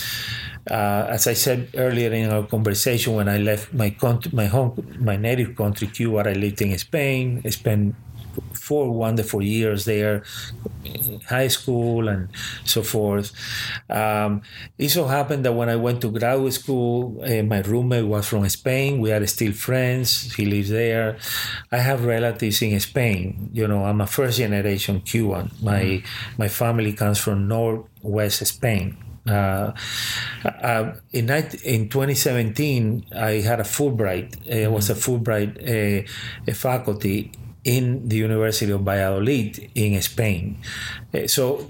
uh, 0.71 1.11
as 1.11 1.27
I 1.27 1.35
said 1.35 1.75
earlier 1.75 2.15
in 2.15 2.31
our 2.31 2.47
conversation, 2.47 3.19
when 3.19 3.27
I 3.27 3.39
left 3.43 3.75
my 3.75 3.91
country, 3.91 4.31
my 4.31 4.47
home, 4.47 4.79
my 5.03 5.17
native 5.17 5.59
country, 5.59 5.91
Cuba, 5.91 6.31
I 6.31 6.39
lived 6.39 6.63
in 6.63 6.71
Spain. 6.79 7.43
I 7.45 7.51
spent 7.51 7.99
four 8.53 8.91
wonderful 8.91 9.43
years 9.43 9.85
there, 9.85 10.23
high 11.29 11.49
school 11.49 12.09
and 12.09 12.29
so 12.65 12.83
forth. 12.83 13.33
Um, 13.89 14.43
it 14.79 14.89
so 14.91 15.07
happened 15.07 15.45
that 15.45 15.53
when 15.53 15.69
I 15.69 15.77
went 15.77 16.01
to 16.03 16.11
graduate 16.11 16.53
school, 16.55 17.21
uh, 17.25 17.43
my 17.43 17.61
roommate 17.61 18.07
was 18.07 18.27
from 18.29 18.49
Spain. 18.49 19.01
We 19.01 19.13
are 19.13 19.27
still 19.27 19.53
friends. 19.53 20.35
He 20.35 20.45
lives 20.47 20.71
there. 20.71 21.17
I 21.73 21.79
have 21.79 22.05
relatives 22.05 22.63
in 22.63 22.79
Spain. 22.81 23.51
You 23.53 23.67
know, 23.69 23.85
I'm 23.85 24.01
a 24.01 24.07
first 24.07 24.39
generation 24.39 25.01
Cuban. 25.01 25.51
My 25.63 26.03
my 26.39 26.49
family 26.49 26.93
comes 26.93 27.19
from 27.19 27.49
northwest 27.49 28.45
Spain. 28.47 28.97
Uh, 29.29 29.73
uh, 30.45 30.93
in, 31.13 31.27
nine- 31.27 31.51
in 31.65 31.89
2017, 31.89 33.05
I 33.15 33.41
had 33.45 33.61
a 33.61 33.65
Fulbright. 33.65 34.37
Uh, 34.49 34.55
It 34.67 34.71
was 34.73 34.91
a 34.91 34.95
Fulbright 34.95 35.53
uh, 35.61 36.07
a 36.49 36.55
faculty 36.55 37.33
in 37.65 38.09
the 38.09 38.17
University 38.17 38.73
of 38.73 38.81
Valladolid 38.83 39.71
in 39.75 40.01
Spain. 40.03 40.59
Uh, 41.13 41.27
so 41.27 41.67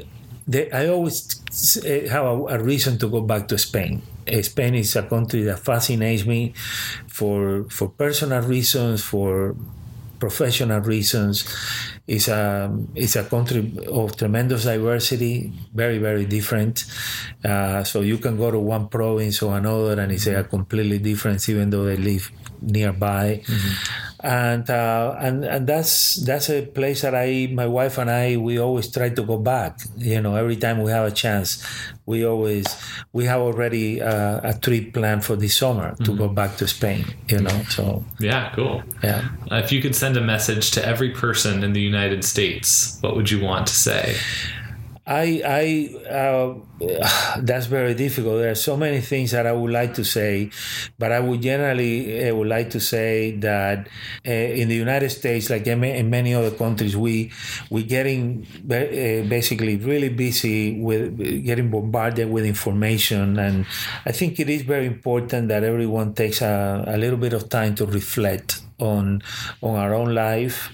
the, 0.47 0.73
I 0.75 0.89
always 0.89 1.41
uh, 1.85 2.09
have 2.11 2.25
a, 2.25 2.59
a 2.59 2.63
reason 2.63 2.99
to 2.99 3.09
go 3.09 3.21
back 3.21 3.49
to 3.49 3.59
Spain. 3.59 4.03
Uh, 4.27 4.43
Spain 4.43 4.75
is 4.75 4.95
a 4.97 5.03
country 5.03 5.43
that 5.45 5.59
fascinates 5.61 6.27
me 6.27 6.53
for 7.09 7.65
for 7.71 7.89
personal 7.89 8.43
reasons, 8.43 9.03
for 9.03 9.57
professional 10.19 10.81
reasons. 10.81 11.49
It's 12.07 12.29
a 12.29 12.71
it's 12.95 13.17
a 13.17 13.25
country 13.25 13.73
of 13.87 14.17
tremendous 14.17 14.65
diversity, 14.65 15.53
very 15.75 15.99
very 15.99 16.27
different. 16.27 16.85
Uh, 17.45 17.83
so 17.85 18.01
you 18.01 18.19
can 18.19 18.37
go 18.37 18.51
to 18.51 18.59
one 18.59 18.89
province 18.89 19.43
or 19.43 19.57
another, 19.57 20.01
and 20.01 20.13
it's 20.13 20.27
a 20.27 20.45
completely 20.45 20.99
different, 20.99 21.49
even 21.49 21.71
though 21.71 21.85
they 21.85 21.97
live 21.97 22.31
nearby. 22.61 23.43
And 24.23 24.69
uh, 24.71 25.17
and 25.19 25.45
and 25.45 25.67
that's 25.67 26.17
that's 26.25 26.51
a 26.51 26.63
place 26.67 27.03
that 27.03 27.15
I, 27.15 27.49
my 27.53 27.67
wife 27.67 27.99
and 27.99 28.11
I, 28.11 28.37
we 28.37 28.59
always 28.59 28.91
try 28.91 29.09
to 29.11 29.23
go 29.23 29.39
back. 29.39 29.81
You 29.97 30.21
know, 30.21 30.37
every 30.37 30.57
time 30.57 30.83
we 30.83 30.91
have 30.91 31.07
a 31.07 31.11
chance, 31.15 31.65
we 32.07 32.25
always 32.25 32.67
we 33.13 33.25
have 33.25 33.41
already 33.41 34.01
uh, 34.03 34.41
a 34.43 34.55
trip 34.59 34.93
planned 34.93 35.25
for 35.25 35.37
this 35.37 35.57
summer 35.57 35.95
to 36.05 36.17
go 36.17 36.29
back 36.29 36.57
to 36.59 36.69
Spain. 36.69 37.05
You 37.29 37.41
know, 37.41 37.63
so 37.69 38.05
Yeah, 38.19 38.53
cool. 38.55 38.83
yeah. 39.03 39.29
If 39.51 39.73
you 39.73 39.81
could 39.81 39.95
send 39.95 40.17
a 40.17 40.21
message 40.23 40.71
to 40.73 40.87
every 40.87 41.11
person 41.11 41.65
in 41.65 41.73
the 41.73 41.81
United 41.81 42.25
States, 42.25 42.99
what 43.01 43.17
would 43.17 43.31
you 43.31 43.41
want 43.41 43.67
to 43.69 43.75
say? 43.75 44.17
I, 45.11 45.43
I, 45.45 46.09
uh, 46.09 46.55
that's 47.41 47.67
very 47.67 47.95
difficult. 47.95 48.39
There 48.39 48.53
are 48.53 48.55
so 48.55 48.77
many 48.77 49.01
things 49.01 49.33
that 49.33 49.45
I 49.45 49.51
would 49.53 49.73
like 49.73 49.95
to 49.95 50.05
say, 50.05 50.51
but 51.01 51.11
I 51.11 51.19
would 51.19 51.43
generally 51.43 52.29
uh, 52.29 52.35
would 52.37 52.47
like 52.47 52.71
to 52.71 52.81
say 52.81 53.33
that 53.39 53.89
uh, 54.25 54.31
in 54.31 54.69
the 54.69 54.77
United 54.77 55.11
States, 55.11 55.51
like 55.51 55.67
in, 55.67 56.11
many 56.11 56.33
other 56.33 56.53
countries, 56.53 56.97
we 56.97 57.33
we 57.71 57.83
getting 57.83 58.47
uh, 58.71 59.27
basically 59.29 59.77
really 59.77 60.11
busy 60.11 60.81
with 60.81 61.19
getting 61.45 61.71
bombarded 61.71 62.31
with 62.31 62.45
information, 62.45 63.37
and 63.41 63.67
I 64.07 64.13
think 64.13 64.39
it 64.39 64.49
is 64.49 64.63
very 64.63 64.87
important 64.87 65.49
that 65.49 65.65
everyone 65.65 66.15
takes 66.15 66.41
a, 66.41 66.85
a 66.87 66.97
little 66.97 67.19
bit 67.19 67.33
of 67.33 67.49
time 67.49 67.75
to 67.77 67.87
reflect 67.87 68.63
on 68.79 69.23
on 69.61 69.75
our 69.75 69.93
own 69.93 70.15
life 70.15 70.71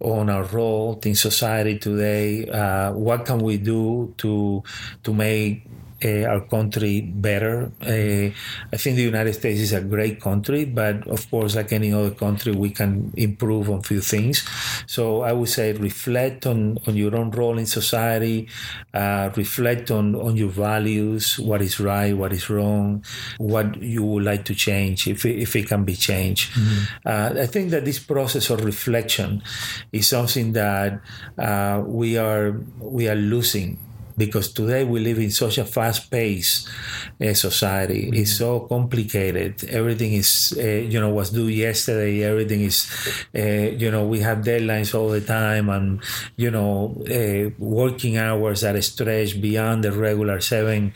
on 0.00 0.30
our 0.30 0.44
role 0.44 0.98
in 1.04 1.14
society 1.14 1.78
today. 1.78 2.48
Uh, 2.48 2.92
what 2.92 3.24
can 3.24 3.38
we 3.38 3.56
do 3.58 4.12
to 4.18 4.62
to 5.02 5.12
make 5.12 5.66
uh, 6.04 6.24
our 6.24 6.40
country 6.42 7.00
better? 7.00 7.72
Uh, 7.80 8.30
I 8.72 8.76
think 8.76 8.96
the 8.96 9.02
United 9.02 9.34
States 9.34 9.60
is 9.60 9.72
a 9.72 9.80
great 9.80 10.20
country, 10.20 10.64
but 10.64 11.06
of 11.08 11.30
course, 11.30 11.56
like 11.56 11.72
any 11.72 11.92
other 11.92 12.10
country, 12.10 12.52
we 12.52 12.70
can 12.70 13.12
improve 13.16 13.70
on 13.70 13.82
few 13.82 14.00
things. 14.00 14.46
So 14.86 15.22
I 15.22 15.32
would 15.32 15.48
say 15.48 15.72
reflect 15.72 16.46
on, 16.46 16.78
on 16.86 16.96
your 16.96 17.16
own 17.16 17.30
role 17.30 17.58
in 17.58 17.66
society, 17.66 18.48
uh, 18.94 19.30
reflect 19.36 19.90
on, 19.90 20.14
on 20.14 20.36
your 20.36 20.48
values, 20.50 21.38
what 21.38 21.62
is 21.62 21.80
right, 21.80 22.16
what 22.16 22.32
is 22.32 22.48
wrong, 22.50 23.04
what 23.38 23.80
you 23.82 24.02
would 24.02 24.24
like 24.24 24.44
to 24.46 24.54
change, 24.54 25.06
if 25.06 25.24
it, 25.24 25.38
if 25.38 25.56
it 25.56 25.68
can 25.68 25.84
be 25.84 25.94
changed. 25.94 26.50
Uh, 27.04 27.34
I 27.40 27.46
think 27.46 27.70
that 27.70 27.84
this 27.84 27.98
process 27.98 28.50
of 28.50 28.64
reflection 28.64 29.42
is 29.92 30.08
something 30.08 30.52
that 30.52 31.00
uh, 31.38 31.82
we 31.86 32.16
are 32.18 32.52
we 32.78 33.08
are 33.08 33.14
losing 33.14 33.78
because 34.20 34.52
today 34.52 34.84
we 34.84 35.00
live 35.00 35.18
in 35.18 35.30
such 35.30 35.56
a 35.56 35.64
fast-paced 35.64 36.68
uh, 37.20 37.32
society. 37.32 38.10
It's 38.12 38.36
so 38.36 38.60
complicated. 38.68 39.64
Everything 39.64 40.12
is, 40.12 40.52
uh, 40.60 40.84
you 40.92 41.00
know, 41.00 41.08
was 41.08 41.30
due 41.30 41.48
yesterday. 41.48 42.22
Everything 42.22 42.60
is, 42.60 42.84
uh, 43.34 43.72
you 43.80 43.90
know, 43.90 44.04
we 44.04 44.20
have 44.20 44.44
deadlines 44.44 44.94
all 44.94 45.08
the 45.08 45.24
time, 45.24 45.70
and 45.70 46.04
you 46.36 46.50
know, 46.50 46.94
uh, 47.08 47.48
working 47.58 48.18
hours 48.18 48.60
that 48.60 48.76
stretch 48.84 49.40
beyond 49.40 49.84
the 49.84 49.92
regular 49.92 50.38
7 50.40 50.92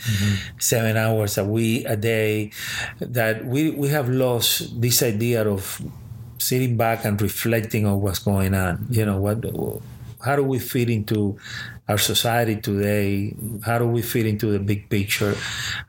seven 0.58 0.96
hours 0.96 1.38
a 1.38 1.44
week 1.44 1.88
a 1.88 1.96
day. 1.96 2.52
That 3.00 3.46
we 3.46 3.70
we 3.70 3.88
have 3.88 4.08
lost 4.08 4.80
this 4.80 5.02
idea 5.02 5.48
of 5.48 5.80
sitting 6.36 6.76
back 6.76 7.06
and 7.08 7.16
reflecting 7.22 7.86
on 7.86 8.02
what's 8.04 8.18
going 8.20 8.52
on. 8.52 8.86
You 8.90 9.06
know, 9.08 9.16
what 9.16 9.40
how 10.24 10.36
do 10.36 10.42
we 10.42 10.58
fit 10.58 10.88
into 10.88 11.36
our 11.88 11.98
society 11.98 12.56
today? 12.56 13.34
How 13.64 13.78
do 13.78 13.86
we 13.86 14.02
fit 14.02 14.26
into 14.26 14.46
the 14.46 14.58
big 14.58 14.88
picture? 14.88 15.34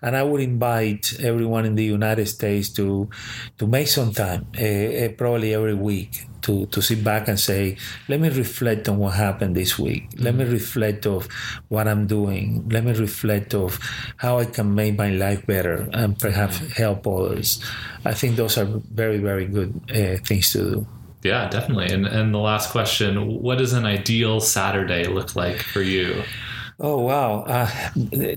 And 0.02 0.16
I 0.16 0.24
would 0.24 0.42
invite 0.42 1.18
everyone 1.22 1.66
in 1.66 1.76
the 1.76 1.86
United 1.86 2.28
States 2.28 2.70
to 2.74 3.10
to 3.58 3.68
make 3.68 3.88
some 3.88 4.12
time, 4.12 4.48
uh, 4.60 5.10
probably 5.18 5.54
every 5.54 5.74
week, 5.74 6.28
to, 6.46 6.68
to 6.68 6.82
sit 6.82 7.04
back 7.04 7.28
and 7.28 7.40
say, 7.40 7.78
let 8.08 8.20
me 8.20 8.30
reflect 8.30 8.88
on 8.88 8.98
what 8.98 9.14
happened 9.16 9.56
this 9.56 9.80
week. 9.80 10.10
Let 10.18 10.36
me 10.36 10.46
reflect 10.46 11.08
of 11.08 11.28
what 11.70 11.88
I'm 11.88 12.06
doing. 12.06 12.70
Let 12.70 12.84
me 12.84 12.94
reflect 12.94 13.56
of 13.56 13.80
how 14.18 14.38
I 14.38 14.46
can 14.46 14.76
make 14.76 14.96
my 14.98 15.10
life 15.10 15.46
better 15.48 15.90
and 15.92 16.18
perhaps 16.20 16.58
help 16.74 17.08
others. 17.08 17.64
I 18.06 18.14
think 18.14 18.36
those 18.36 18.58
are 18.60 18.66
very, 18.66 19.18
very 19.18 19.48
good 19.48 19.74
uh, 19.90 20.18
things 20.24 20.52
to 20.54 20.60
do. 20.60 20.88
Yeah, 21.26 21.50
definitely. 21.50 21.92
And 21.92 22.06
and 22.06 22.32
the 22.32 22.38
last 22.38 22.70
question: 22.70 23.42
What 23.42 23.58
does 23.58 23.74
an 23.74 23.84
ideal 23.84 24.40
Saturday 24.40 25.06
look 25.06 25.36
like 25.36 25.58
for 25.58 25.82
you? 25.82 26.22
Oh 26.80 27.02
wow! 27.02 27.42
Uh, 27.50 27.66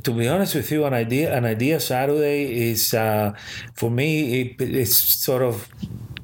to 0.05 0.11
be 0.11 0.27
honest 0.27 0.55
with 0.55 0.73
you, 0.73 0.87
an 0.87 0.95
idea 0.95 1.37
an 1.37 1.45
idea 1.45 1.81
Saturday 1.81 2.71
is 2.71 2.95
uh, 2.95 3.35
for 3.75 3.91
me 3.91 4.41
it, 4.41 4.63
it's 4.63 4.97
sort 4.97 5.43
of 5.43 5.69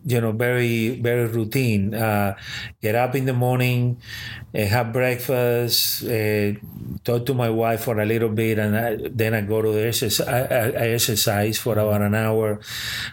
you 0.06 0.20
know 0.20 0.32
very 0.32 1.00
very 1.00 1.26
routine. 1.26 1.94
Uh, 1.94 2.36
get 2.82 2.94
up 2.94 3.14
in 3.14 3.24
the 3.24 3.32
morning, 3.32 4.00
uh, 4.54 4.64
have 4.66 4.92
breakfast, 4.92 6.04
uh, 6.04 6.52
talk 7.04 7.26
to 7.26 7.34
my 7.34 7.50
wife 7.50 7.84
for 7.84 7.98
a 8.00 8.04
little 8.06 8.28
bit, 8.28 8.58
and 8.58 8.76
I, 8.76 8.96
then 9.10 9.34
I 9.34 9.40
go 9.40 9.62
to 9.62 9.72
the 9.72 9.86
exercise. 9.86 10.26
I, 10.28 10.70
I 10.70 10.86
exercise 10.94 11.58
for 11.58 11.72
about 11.74 12.02
an 12.02 12.14
hour, 12.14 12.60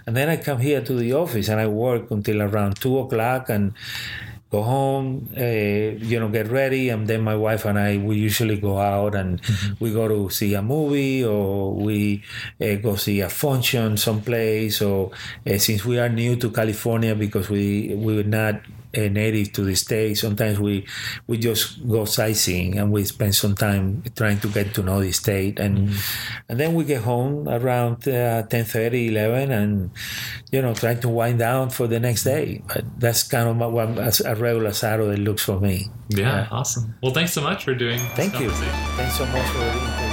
and 0.05 0.15
then 0.15 0.29
I 0.29 0.37
come 0.37 0.59
here 0.59 0.81
to 0.81 0.93
the 0.93 1.13
office 1.13 1.49
and 1.49 1.59
I 1.59 1.67
work 1.67 2.11
until 2.11 2.41
around 2.41 2.79
two 2.79 2.99
o'clock 2.99 3.49
and 3.49 3.73
go 4.51 4.61
home, 4.63 5.29
uh, 5.37 5.41
you 5.41 6.19
know, 6.19 6.27
get 6.27 6.47
ready, 6.47 6.89
and 6.89 7.07
then 7.07 7.21
my 7.21 7.35
wife 7.35 7.65
and 7.65 7.79
I 7.79 7.97
we 7.97 8.17
usually 8.17 8.57
go 8.57 8.77
out 8.77 9.15
and 9.15 9.39
we 9.79 9.93
go 9.93 10.07
to 10.07 10.29
see 10.29 10.53
a 10.55 10.61
movie 10.61 11.23
or 11.23 11.73
we 11.73 12.23
uh, 12.59 12.75
go 12.75 12.95
see 12.95 13.21
a 13.21 13.29
function 13.29 13.95
someplace. 13.97 14.81
Or 14.81 15.11
uh, 15.47 15.57
since 15.57 15.85
we 15.85 15.99
are 15.99 16.09
new 16.09 16.35
to 16.35 16.51
California 16.51 17.15
because 17.15 17.49
we 17.49 17.95
we 17.95 18.15
were 18.15 18.23
not 18.27 18.61
uh, 18.97 19.01
native 19.01 19.51
to 19.53 19.63
the 19.63 19.75
state, 19.75 20.15
sometimes 20.17 20.59
we 20.59 20.85
we 21.27 21.37
just 21.37 21.87
go 21.87 22.05
sightseeing 22.05 22.77
and 22.77 22.91
we 22.91 23.05
spend 23.05 23.35
some 23.35 23.55
time 23.55 24.03
trying 24.15 24.39
to 24.39 24.47
get 24.47 24.73
to 24.75 24.83
know 24.83 25.01
the 25.01 25.11
state, 25.11 25.59
and 25.59 25.91
and 26.49 26.59
then 26.59 26.73
we 26.73 26.83
get 26.83 27.01
home 27.01 27.47
around 27.47 28.07
uh, 28.07 28.43
10, 28.43 28.65
11 28.93 29.51
and 29.51 29.91
you 30.51 30.61
know 30.61 30.73
trying 30.73 30.99
to 30.99 31.09
wind 31.09 31.39
down 31.39 31.69
for 31.69 31.87
the 31.87 31.99
next 31.99 32.23
day. 32.23 32.61
But 32.67 32.83
that's 32.99 33.23
kind 33.23 33.49
of 33.49 33.71
what 33.71 33.97
a 34.25 34.35
regular 34.35 34.73
Saturday 34.73 35.21
looks 35.21 35.43
for 35.43 35.59
me. 35.59 35.87
Yeah, 36.09 36.47
awesome. 36.51 36.95
Well, 37.01 37.13
thanks 37.13 37.33
so 37.33 37.41
much 37.41 37.63
for 37.63 37.73
doing. 37.73 37.97
This 37.97 38.13
Thank 38.15 38.39
you. 38.39 38.49
Thanks 38.49 39.17
so 39.17 39.25
much 39.25 39.47
for 39.49 39.59
the 39.59 39.71
interview. 39.71 40.10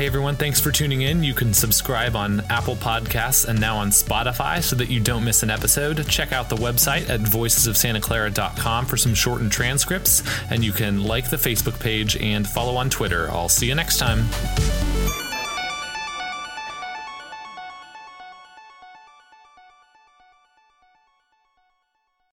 Hey 0.00 0.06
everyone, 0.06 0.36
thanks 0.36 0.58
for 0.58 0.72
tuning 0.72 1.02
in. 1.02 1.22
You 1.22 1.34
can 1.34 1.52
subscribe 1.52 2.16
on 2.16 2.40
Apple 2.48 2.74
Podcasts 2.74 3.46
and 3.46 3.60
now 3.60 3.76
on 3.76 3.90
Spotify 3.90 4.62
so 4.62 4.74
that 4.76 4.88
you 4.88 4.98
don't 4.98 5.26
miss 5.26 5.42
an 5.42 5.50
episode. 5.50 6.06
Check 6.08 6.32
out 6.32 6.48
the 6.48 6.56
website 6.56 7.10
at 7.10 7.20
voicesofsantaclara.com 7.20 8.86
for 8.86 8.96
some 8.96 9.12
shortened 9.12 9.52
transcripts, 9.52 10.22
and 10.50 10.64
you 10.64 10.72
can 10.72 11.04
like 11.04 11.28
the 11.28 11.36
Facebook 11.36 11.78
page 11.78 12.16
and 12.16 12.48
follow 12.48 12.76
on 12.76 12.88
Twitter. 12.88 13.30
I'll 13.30 13.50
see 13.50 13.66
you 13.66 13.74
next 13.74 13.98
time. 13.98 14.24